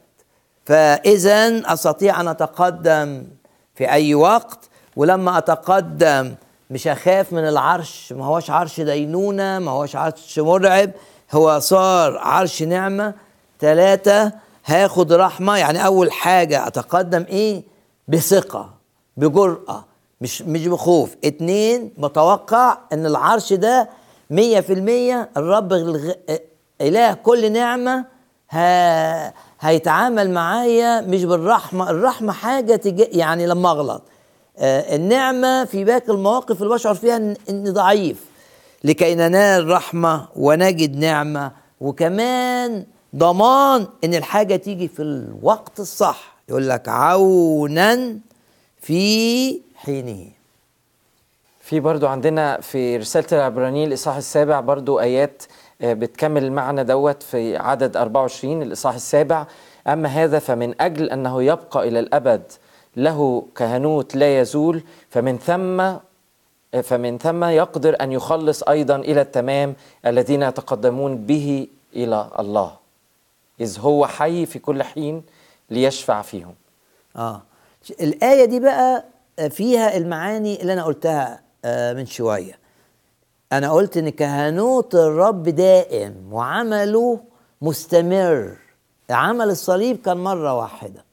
فاذا 0.65 1.73
أستطيع 1.73 2.21
أن 2.21 2.27
أتقدم 2.27 3.23
في 3.75 3.91
أي 3.91 4.15
وقت 4.15 4.59
ولما 4.95 5.37
أتقدم 5.37 6.35
مش 6.69 6.87
اخاف 6.87 7.33
من 7.33 7.47
العرش. 7.47 8.13
ما 8.13 8.25
هوش 8.25 8.49
عرش 8.49 8.81
دينونة 8.81 9.59
ما 9.59 9.71
هوش 9.71 9.95
عرش 9.95 10.39
مرعب. 10.39 10.91
هو 11.31 11.59
صار 11.59 12.17
عرش 12.17 12.63
نعمة 12.63 13.13
ثلاثة 13.59 14.31
هاخد 14.65 15.13
رحمة. 15.13 15.57
يعني 15.57 15.85
أول 15.85 16.11
حاجة 16.11 16.67
أتقدم 16.67 17.25
إيه؟ 17.29 17.63
بثقة 18.07 18.69
بجرأة 19.17 19.85
مش 20.21 20.41
مش 20.41 20.67
بخوف. 20.67 21.15
اتنين 21.25 21.91
متوقع 21.97 22.77
إن 22.93 23.05
العرش 23.05 23.53
ده 23.53 23.89
مية 24.29 24.59
في 24.59 24.73
المية 24.73 25.29
الرب 25.37 25.73
الغ... 25.73 26.11
إله 26.81 27.13
كل 27.13 27.51
نعمة 27.51 28.05
ها 28.49 29.33
هيتعامل 29.59 30.31
معايا 30.31 31.01
مش 31.01 31.23
بالرحمة. 31.25 31.89
الرحمة 31.89 32.33
حاجة 32.33 32.75
تج... 32.75 33.15
يعني 33.15 33.47
لما 33.47 33.71
أغلط. 33.71 34.03
آه 34.57 34.95
النعمة 34.95 35.65
في 35.65 35.83
باقي 35.83 36.13
المواقف 36.13 36.61
اللي 36.61 36.73
بشعر 36.73 36.95
فيها 36.95 37.15
اني 37.49 37.69
ضعيف. 37.69 38.25
لكي 38.85 39.15
ننال 39.15 39.69
رحمة 39.69 40.27
ونجد 40.35 40.97
نعمة 40.97 41.51
وكمان 41.81 42.85
ضمان 43.15 43.87
إن 44.03 44.13
الحاجة 44.13 44.55
تيجي 44.55 44.87
في 44.87 45.01
الوقت 45.01 45.79
الصح. 45.79 46.35
يقول 46.49 46.69
لك 46.69 46.89
عونا 46.89 48.19
في 48.81 49.61
حينه. 49.75 50.25
في 51.61 51.79
برضو 51.79 52.07
عندنا 52.07 52.61
في 52.61 52.97
رسالة 52.97 53.27
العبرانيين 53.31 53.87
الإصحاح 53.87 54.15
السابع 54.15 54.59
برضو 54.59 54.99
آيات 54.99 55.43
آه، 55.81 55.93
بتكمل 55.93 56.43
المعنى 56.43 56.83
دوت 56.83 57.23
في 57.23 57.57
عدد 57.57 57.97
24 57.97 58.61
الإصحاح 58.61 58.95
السابع. 58.95 59.47
أما 59.87 60.09
هذا 60.09 60.39
فمن 60.39 60.81
أجل 60.81 61.09
أنه 61.09 61.43
يبقى 61.43 61.87
إلى 61.87 61.99
الأبد 61.99 62.41
له 62.97 63.45
كهنوت 63.55 64.15
لا 64.15 64.39
يزول 64.39 64.83
فمن 65.09 65.37
ثم 65.37 65.97
فمن 66.81 67.17
ثم 67.17 67.43
يقدر 67.43 67.95
أن 68.01 68.11
يخلص 68.11 68.63
أيضا 68.63 68.95
إلى 68.95 69.21
التمام 69.21 69.75
الذين 70.05 70.41
يتقدمون 70.43 71.17
به 71.17 71.67
إلى 71.95 72.29
الله. 72.39 72.71
إذ 73.61 73.79
هو 73.79 74.07
حي 74.07 74.45
في 74.45 74.59
كل 74.59 74.83
حين 74.83 75.23
ليشفع 75.69 76.21
فيهم. 76.21 76.55
آه. 77.15 77.41
الآية 78.01 78.45
دي 78.45 78.59
بقى 78.59 79.05
فيها 79.49 79.97
المعاني 79.97 80.61
اللي 80.61 80.73
أنا 80.73 80.83
قلتها 80.83 81.41
آه، 81.65 81.93
من 81.93 82.05
شوية. 82.05 82.59
أنا 83.53 83.71
قلت 83.71 83.97
إن 83.97 84.09
كهنوت 84.09 84.95
الرب 84.95 85.43
دائم 85.43 86.33
وعمله 86.33 87.19
مستمر. 87.61 88.57
عمل 89.09 89.49
الصليب 89.49 90.01
كان 90.01 90.17
مرة 90.17 90.53
واحدة. 90.53 91.04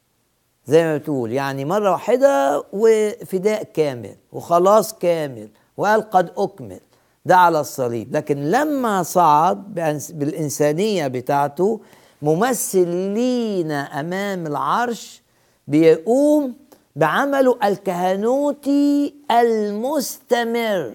زي 0.67 0.85
ما 0.85 0.97
بتقول 0.97 1.33
يعني 1.33 1.65
مرة 1.65 1.91
واحدة 1.91 2.65
وفداء 2.73 3.63
كامل 3.63 4.17
وخلاص 4.33 4.93
كامل 4.95 5.49
وقال 5.77 6.11
قد 6.11 6.33
أكمل. 6.37 6.81
ده 7.25 7.37
على 7.37 7.61
الصليب. 7.61 8.17
لكن 8.17 8.51
لما 8.51 9.03
صعد 9.03 9.75
بالإنسانية 10.11 11.07
بتاعته 11.09 11.81
ممثل 12.23 12.89
لينا 12.89 14.01
أمام 14.01 14.47
العرش 14.47 15.23
بيقوم 15.69 16.55
بعمله 16.97 17.59
الكهنوتي 17.65 19.15
المستمر. 19.31 20.95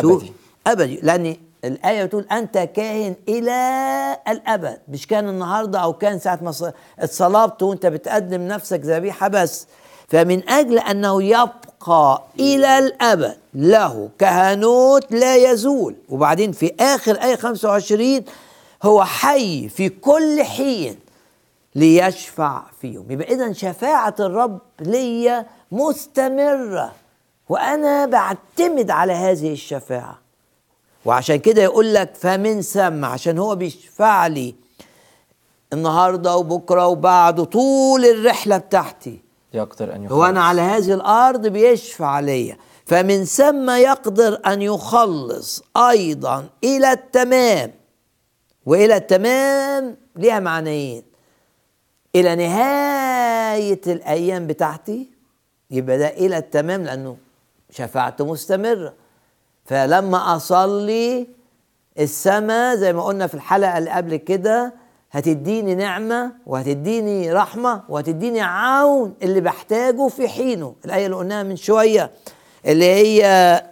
شوف، 0.00 0.22
أبدي. 0.66 1.00
أبدي. 1.10 1.40
الآية 1.64 2.04
بتقول 2.04 2.26
أنت 2.32 2.58
كاهن 2.58 3.14
إلى 3.28 4.18
الأبد 4.28 4.78
مش 4.88 5.06
كان 5.06 5.28
النهارده 5.28 5.78
أو 5.78 5.92
كان 5.92 6.18
ساعة 6.18 6.38
ما 6.42 6.72
اتصلبت 6.98 7.62
وأنت 7.62 7.86
بتقدم 7.86 8.40
نفسك 8.48 8.80
ذبيحه 8.80 9.28
بس 9.28 9.66
فمن 10.08 10.48
أجل 10.48 10.78
أنه 10.78 11.22
يبقى 11.22 12.22
إلى 12.40 12.78
الأبد 12.78 13.36
له 13.54 14.08
كهنوت 14.18 15.12
لا 15.12 15.36
يزول. 15.36 15.94
وبعدين 16.08 16.52
في 16.52 16.72
آخر 16.80 17.22
آية 17.22 17.36
25 17.36 18.24
هو 18.82 19.04
حي 19.04 19.68
في 19.68 19.88
كل 19.88 20.42
حين 20.42 20.96
ليشفع 21.74 22.62
فيهم. 22.80 23.10
يبقى 23.10 23.34
اذا 23.34 23.52
شفاعة 23.52 24.14
الرب 24.20 24.58
ليا 24.80 25.46
مستمرة 25.72 26.92
وأنا 27.48 28.06
بعتمد 28.06 28.90
على 28.90 29.12
هذه 29.12 29.52
الشفاعة. 29.52 30.21
وعشان 31.04 31.36
كده 31.36 31.62
يقول 31.62 31.94
لك 31.94 32.14
فمن 32.14 32.62
ثم 32.62 33.04
عشان 33.04 33.38
هو 33.38 33.56
بيشفع 33.56 34.26
لي 34.26 34.54
النهارده 35.72 36.36
وبكره 36.36 36.86
وبعده 36.86 37.44
طول 37.44 38.04
الرحلة 38.04 38.56
بتاعتي. 38.58 39.20
يقدر 39.54 39.94
أن 39.94 40.04
يخلص. 40.04 40.12
هو 40.18 40.24
أنا 40.24 40.44
على 40.44 40.60
هذه 40.60 40.94
الأرض 40.94 41.46
بيشفع 41.46 42.20
ليا. 42.20 42.56
فمن 42.86 43.24
ثم 43.24 43.70
يقدر 43.70 44.40
أن 44.46 44.62
يخلص 44.62 45.62
أيضا 45.76 46.48
إلى 46.64 46.92
التمام. 46.92 47.72
وإلى 48.66 48.96
التمام 48.96 49.96
ليها 50.16 50.40
معنيين. 50.40 51.02
إلى 52.16 52.34
نهاية 52.34 53.80
الأيام 53.86 54.46
بتاعتي 54.46 55.10
يبقى 55.70 55.98
ده 55.98 56.08
إلى 56.08 56.38
التمام 56.38 56.82
لأنه 56.84 57.16
شفاعته 57.70 58.26
مستمرة. 58.26 58.94
فلما 59.64 60.36
أصلي 60.36 61.26
السماء 61.98 62.76
زي 62.76 62.92
ما 62.92 63.02
قلنا 63.04 63.26
في 63.26 63.34
الحلقة 63.34 63.78
اللي 63.78 63.90
قبل 63.90 64.16
كده 64.16 64.74
هتديني 65.12 65.74
نعمة 65.74 66.32
وهتديني 66.46 67.32
رحمة 67.32 67.82
وهتديني 67.88 68.40
عون 68.40 69.14
اللي 69.22 69.40
بحتاجه 69.40 70.08
في 70.08 70.28
حينه. 70.28 70.74
الآية 70.84 71.06
اللي 71.06 71.16
قلناها 71.16 71.42
من 71.42 71.56
شوية 71.56 72.10
اللي 72.66 72.84
هي 72.84 73.24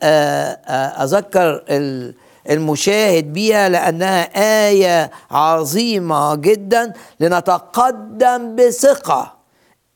آه، 0.02 0.58
آه، 0.66 1.04
أذكر 1.04 1.64
ال- 1.68 2.14
المشاهد 2.50 3.32
بيها 3.32 3.68
لأنها 3.68 4.22
آية 4.68 5.10
عظيمة 5.30 6.34
جدا 6.34 6.92
لنتقدم 7.20 8.56
بثقة. 8.56 9.34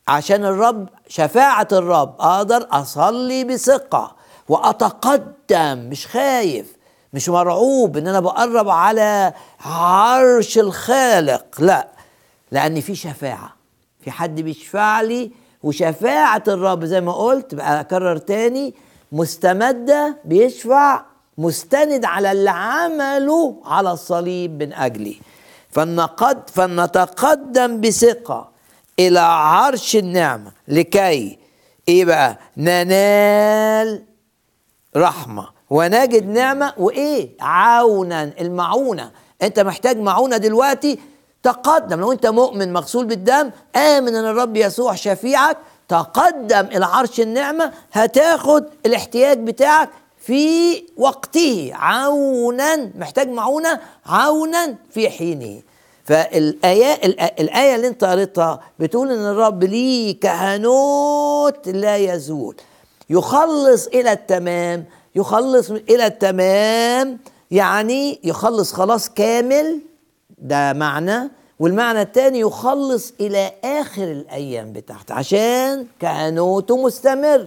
عشان 0.09 0.45
الرب 0.45 0.89
شفاعة 1.09 1.69
الرب 1.73 2.15
أقدر 2.21 2.67
أصلي 2.71 3.45
بثقة. 3.45 4.17
وأتقدم 4.49 5.79
مش 5.91 6.07
خايف 6.07 6.77
مش 7.13 7.29
مرعوب 7.29 7.97
إن 7.97 8.09
أنا 8.09 8.21
بقرب 8.21 8.69
على 8.69 9.33
عرش 9.61 10.59
الخالق 10.59 11.45
لأ 11.59 11.89
لأن 12.53 12.81
في 12.81 12.95
شفاعة. 12.95 13.55
في 14.01 14.11
حد 14.11 14.41
بيشفع 14.41 15.01
لي 15.01 15.31
وشفاعة 15.63 16.43
الرب 16.49 16.85
زي 16.85 17.01
ما 17.01 17.13
قلت 17.13 17.55
بقى 17.55 17.81
أكرر 17.81 18.17
تاني 18.17 18.75
مستمدة 19.13 20.17
بيشفع 20.25 21.03
مستند 21.39 22.05
على 22.05 22.33
اللي 22.33 22.51
عمله 22.51 23.57
على 23.65 23.93
الصليب 23.93 24.63
من 24.63 24.73
أجلي. 24.73 25.17
فنقد 25.71 26.51
فلنتقدم 26.51 27.81
بثقة 27.81 28.51
إلى 28.99 29.21
عرش 29.21 29.97
النعمة. 29.97 30.53
لكي 30.69 31.39
إيه 31.89 32.05
بقى؟ 32.05 32.39
ننال 32.57 34.03
رحمة. 34.97 35.47
ونجد 35.71 36.29
نعمة 36.29 36.73
وإيه؟ 36.79 37.29
عونا 37.41 38.31
المعونة. 38.41 39.11
أنت 39.43 39.61
محتاج 39.61 39.99
معونة 39.99 40.37
دلوقتي؟ 40.37 40.99
تقدم. 41.43 42.01
لو 42.01 42.13
أنت 42.13 42.27
مؤمن 42.27 42.73
مغسول 42.73 43.05
بالدم 43.07 43.51
آمن 43.77 44.15
أن 44.15 44.25
الرب 44.25 44.57
يسوع 44.57 44.95
شفيعك 44.95 45.57
تقدم 45.89 46.67
إلى 46.77 46.87
عرش 46.87 47.21
النعمة 47.21 47.73
هتاخد 47.93 48.65
الاحتياج 48.87 49.39
بتاعك 49.39 49.89
في 50.19 50.75
وقته. 50.97 51.71
عونا. 51.75 52.91
محتاج 52.99 53.29
معونة؟ 53.29 53.81
عونا 54.07 54.75
في 54.91 55.11
حينه. 55.11 55.63
فالآية 56.05 56.95
الآ- 56.95 57.41
الآية 57.41 57.75
اللي 57.77 57.87
أنت 57.89 58.05
قريتها 58.05 58.61
بتقول 58.79 59.13
إن 59.13 59.27
الرب 59.27 59.65
ليه 59.65 60.21
كهنوت 60.21 61.69
لا 61.69 61.97
يزول. 61.97 62.57
يخلص 63.11 63.87
إلى 63.87 64.13
التمام. 64.13 64.85
يخلص 65.15 65.71
إلى 65.71 66.07
التمام 66.07 67.19
يعني 67.51 68.21
يخلص 68.25 68.73
خلاص 68.73 69.09
كامل. 69.09 69.81
ده 70.39 70.73
معنى. 70.73 71.31
والمعنى 71.59 72.03
الثاني 72.03 72.41
يخلص 72.41 73.13
إلى 73.21 73.53
آخر 73.65 74.03
الأيام 74.03 74.73
بتاعته 74.73 75.15
عشان 75.15 75.87
كهنوته 76.01 76.77
مستمر. 76.77 77.47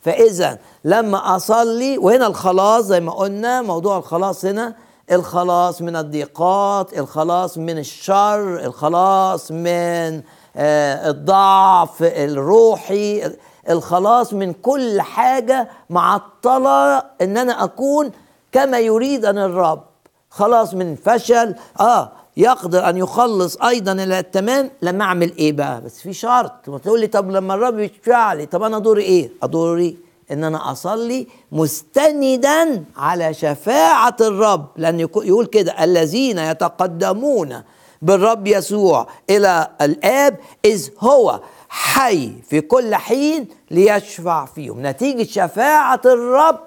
فإذا 0.00 0.58
لما 0.84 1.36
أصلي 1.36 1.98
وهنا 1.98 2.26
الخلاص 2.26 2.84
زي 2.84 3.00
ما 3.00 3.12
قلنا 3.12 3.62
موضوع 3.62 3.98
الخلاص 3.98 4.44
هنا 4.44 4.74
الخلاص 5.12 5.82
من 5.82 5.96
الضيقات 5.96 6.98
الخلاص 6.98 7.58
من 7.58 7.78
الشر 7.78 8.64
الخلاص 8.64 9.50
من 9.52 10.22
آه، 10.56 11.10
الضعف 11.10 12.02
الروحي 12.02 13.30
الخلاص 13.70 14.32
من 14.32 14.52
كل 14.52 15.00
حاجة 15.00 15.68
معطلة 15.90 16.98
إن 16.98 17.36
أنا 17.36 17.64
أكون 17.64 18.10
كما 18.52 18.78
يريد 18.78 19.24
ان 19.24 19.38
الرب. 19.38 19.82
خلاص 20.30 20.74
من 20.74 20.96
فشل 20.96 21.54
آه 21.80 22.12
يقدر 22.36 22.88
أن 22.88 22.96
يخلص 22.96 23.56
أيضا 23.56 23.92
إلى 23.92 24.18
التمام. 24.18 24.70
لما 24.82 25.04
أعمل 25.04 25.36
إيه 25.36 25.52
بقى؟ 25.52 25.80
بس 25.80 26.00
في 26.00 26.12
شرط. 26.12 26.52
تقول 26.84 27.00
لي 27.00 27.06
طب 27.06 27.30
لما 27.30 27.54
الرب 27.54 27.78
يشفع 27.78 28.32
لي 28.32 28.46
طب 28.46 28.62
أنا 28.62 28.78
دوري 28.78 29.02
إيه؟ 29.02 29.30
دوري 29.42 29.98
إن 30.30 30.44
أنا 30.44 30.72
أصلي 30.72 31.26
مستندا 31.52 32.84
على 32.96 33.34
شفاعة 33.34 34.16
الرب. 34.20 34.66
لأن 34.76 35.00
يقول 35.00 35.46
كده 35.46 35.84
الذين 35.84 36.38
يتقدمون 36.38 37.62
بالرب 38.02 38.46
يسوع 38.46 39.06
إلى 39.30 39.68
الآب 39.80 40.36
اذ 40.64 40.88
هو. 41.00 41.40
حي 41.76 42.32
في 42.42 42.60
كل 42.60 42.94
حين 42.94 43.48
ليشفع 43.70 44.44
فيهم. 44.44 44.86
نتيجة 44.86 45.22
شفاعة 45.22 46.00
الرب. 46.04 46.60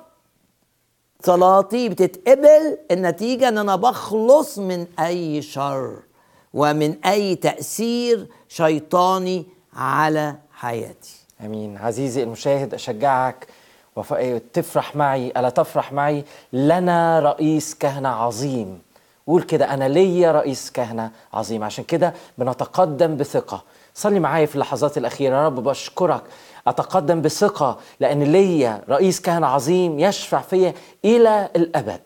صلاتي 1.24 1.90
بتتقبل 1.90 2.78
النتيجة 2.92 3.48
إن 3.48 3.58
أنا 3.58 3.76
بخلص 3.76 4.58
من 4.58 4.88
أي 5.00 5.42
شر 5.42 6.00
ومن 6.54 7.06
أي 7.06 7.36
تأثير 7.36 8.28
شيطاني 8.48 9.46
على 9.74 10.36
حياتي. 10.54 11.16
آمين. 11.46 11.78
عزيزي 11.78 12.24
المشاهد 12.24 12.74
أشجعك 12.74 13.48
وف... 13.96 14.14
تفرح 14.54 14.96
معي 14.96 15.32
ألا 15.38 15.50
تفرح 15.50 15.94
معي؟ 15.94 16.24
لنا 16.54 17.20
رئيس 17.20 17.76
كهنة 17.76 18.10
عظيم. 18.10 18.82
قول 19.28 19.42
كده 19.44 19.74
أنا 19.74 19.88
ليا 19.90 20.32
رئيس 20.32 20.72
كهنة 20.72 21.12
عظيم. 21.34 21.64
عشان 21.64 21.84
كده 21.84 22.14
بنتقدم 22.38 23.18
بثقة. 23.18 23.64
صلي 23.98 24.20
معايا 24.20 24.46
في 24.46 24.56
اللحظات 24.56 24.98
الأخيرة. 24.98 25.36
يا 25.36 25.46
رب 25.46 25.64
بشكرك. 25.64 26.22
أتقدم 26.68 27.22
بثقة 27.22 27.78
لأن 28.00 28.24
ليا 28.24 28.82
رئيس 28.90 29.22
كهنة 29.22 29.48
عظيم 29.48 30.00
يشفع 30.00 30.42
فيا 30.42 30.74
إلى 31.06 31.50
الأبد. 31.56 32.02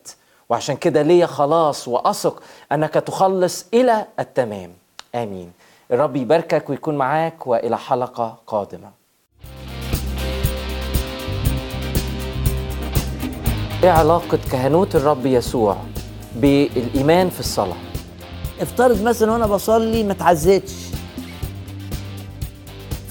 وعشان 0.48 0.76
كده 0.76 1.02
ليا 1.02 1.26
خلاص 1.26 1.88
وأثق 1.88 2.42
أنك 2.72 2.94
تخلص 2.94 3.66
إلى 3.74 4.06
التمام. 4.20 4.70
آمين. 5.14 5.52
الرب 5.90 6.16
يباركك 6.16 6.70
ويكون 6.70 6.98
معاك 6.98 7.46
وإلى 7.46 7.78
حلقة 7.78 8.38
قادمة. 8.46 8.90
إيه 13.84 13.90
علاقة 13.90 14.38
كهنوت 14.52 14.96
الرب 14.96 15.26
يسوع 15.26 15.76
بالإيمان 16.36 17.30
في 17.30 17.40
الصلاة؟ 17.40 17.76
افترض 18.60 19.02
مثلا 19.02 19.32
وأنا 19.32 19.46
بصلي 19.46 20.02
ما 20.02 20.12
اتعزتش 20.12 20.91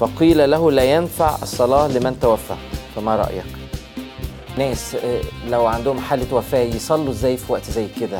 فقيل 0.02 0.52
له 0.52 0.72
لا 0.72 0.84
ينفع 0.84 1.36
الصلاة 1.42 1.88
لمن 1.88 2.20
توفى 2.20 2.56
فما 2.96 3.16
رأيك؟ 3.16 3.46
ناس 4.58 4.96
آه، 4.96 5.22
لو 5.50 5.66
عندهم 5.66 6.00
حالة 6.00 6.36
وفاة 6.36 6.60
يصلوا 6.60 7.10
إزاي 7.10 7.38
في 7.38 7.52
وقت 7.52 7.64
زي 7.64 7.88
كده؟ 8.00 8.20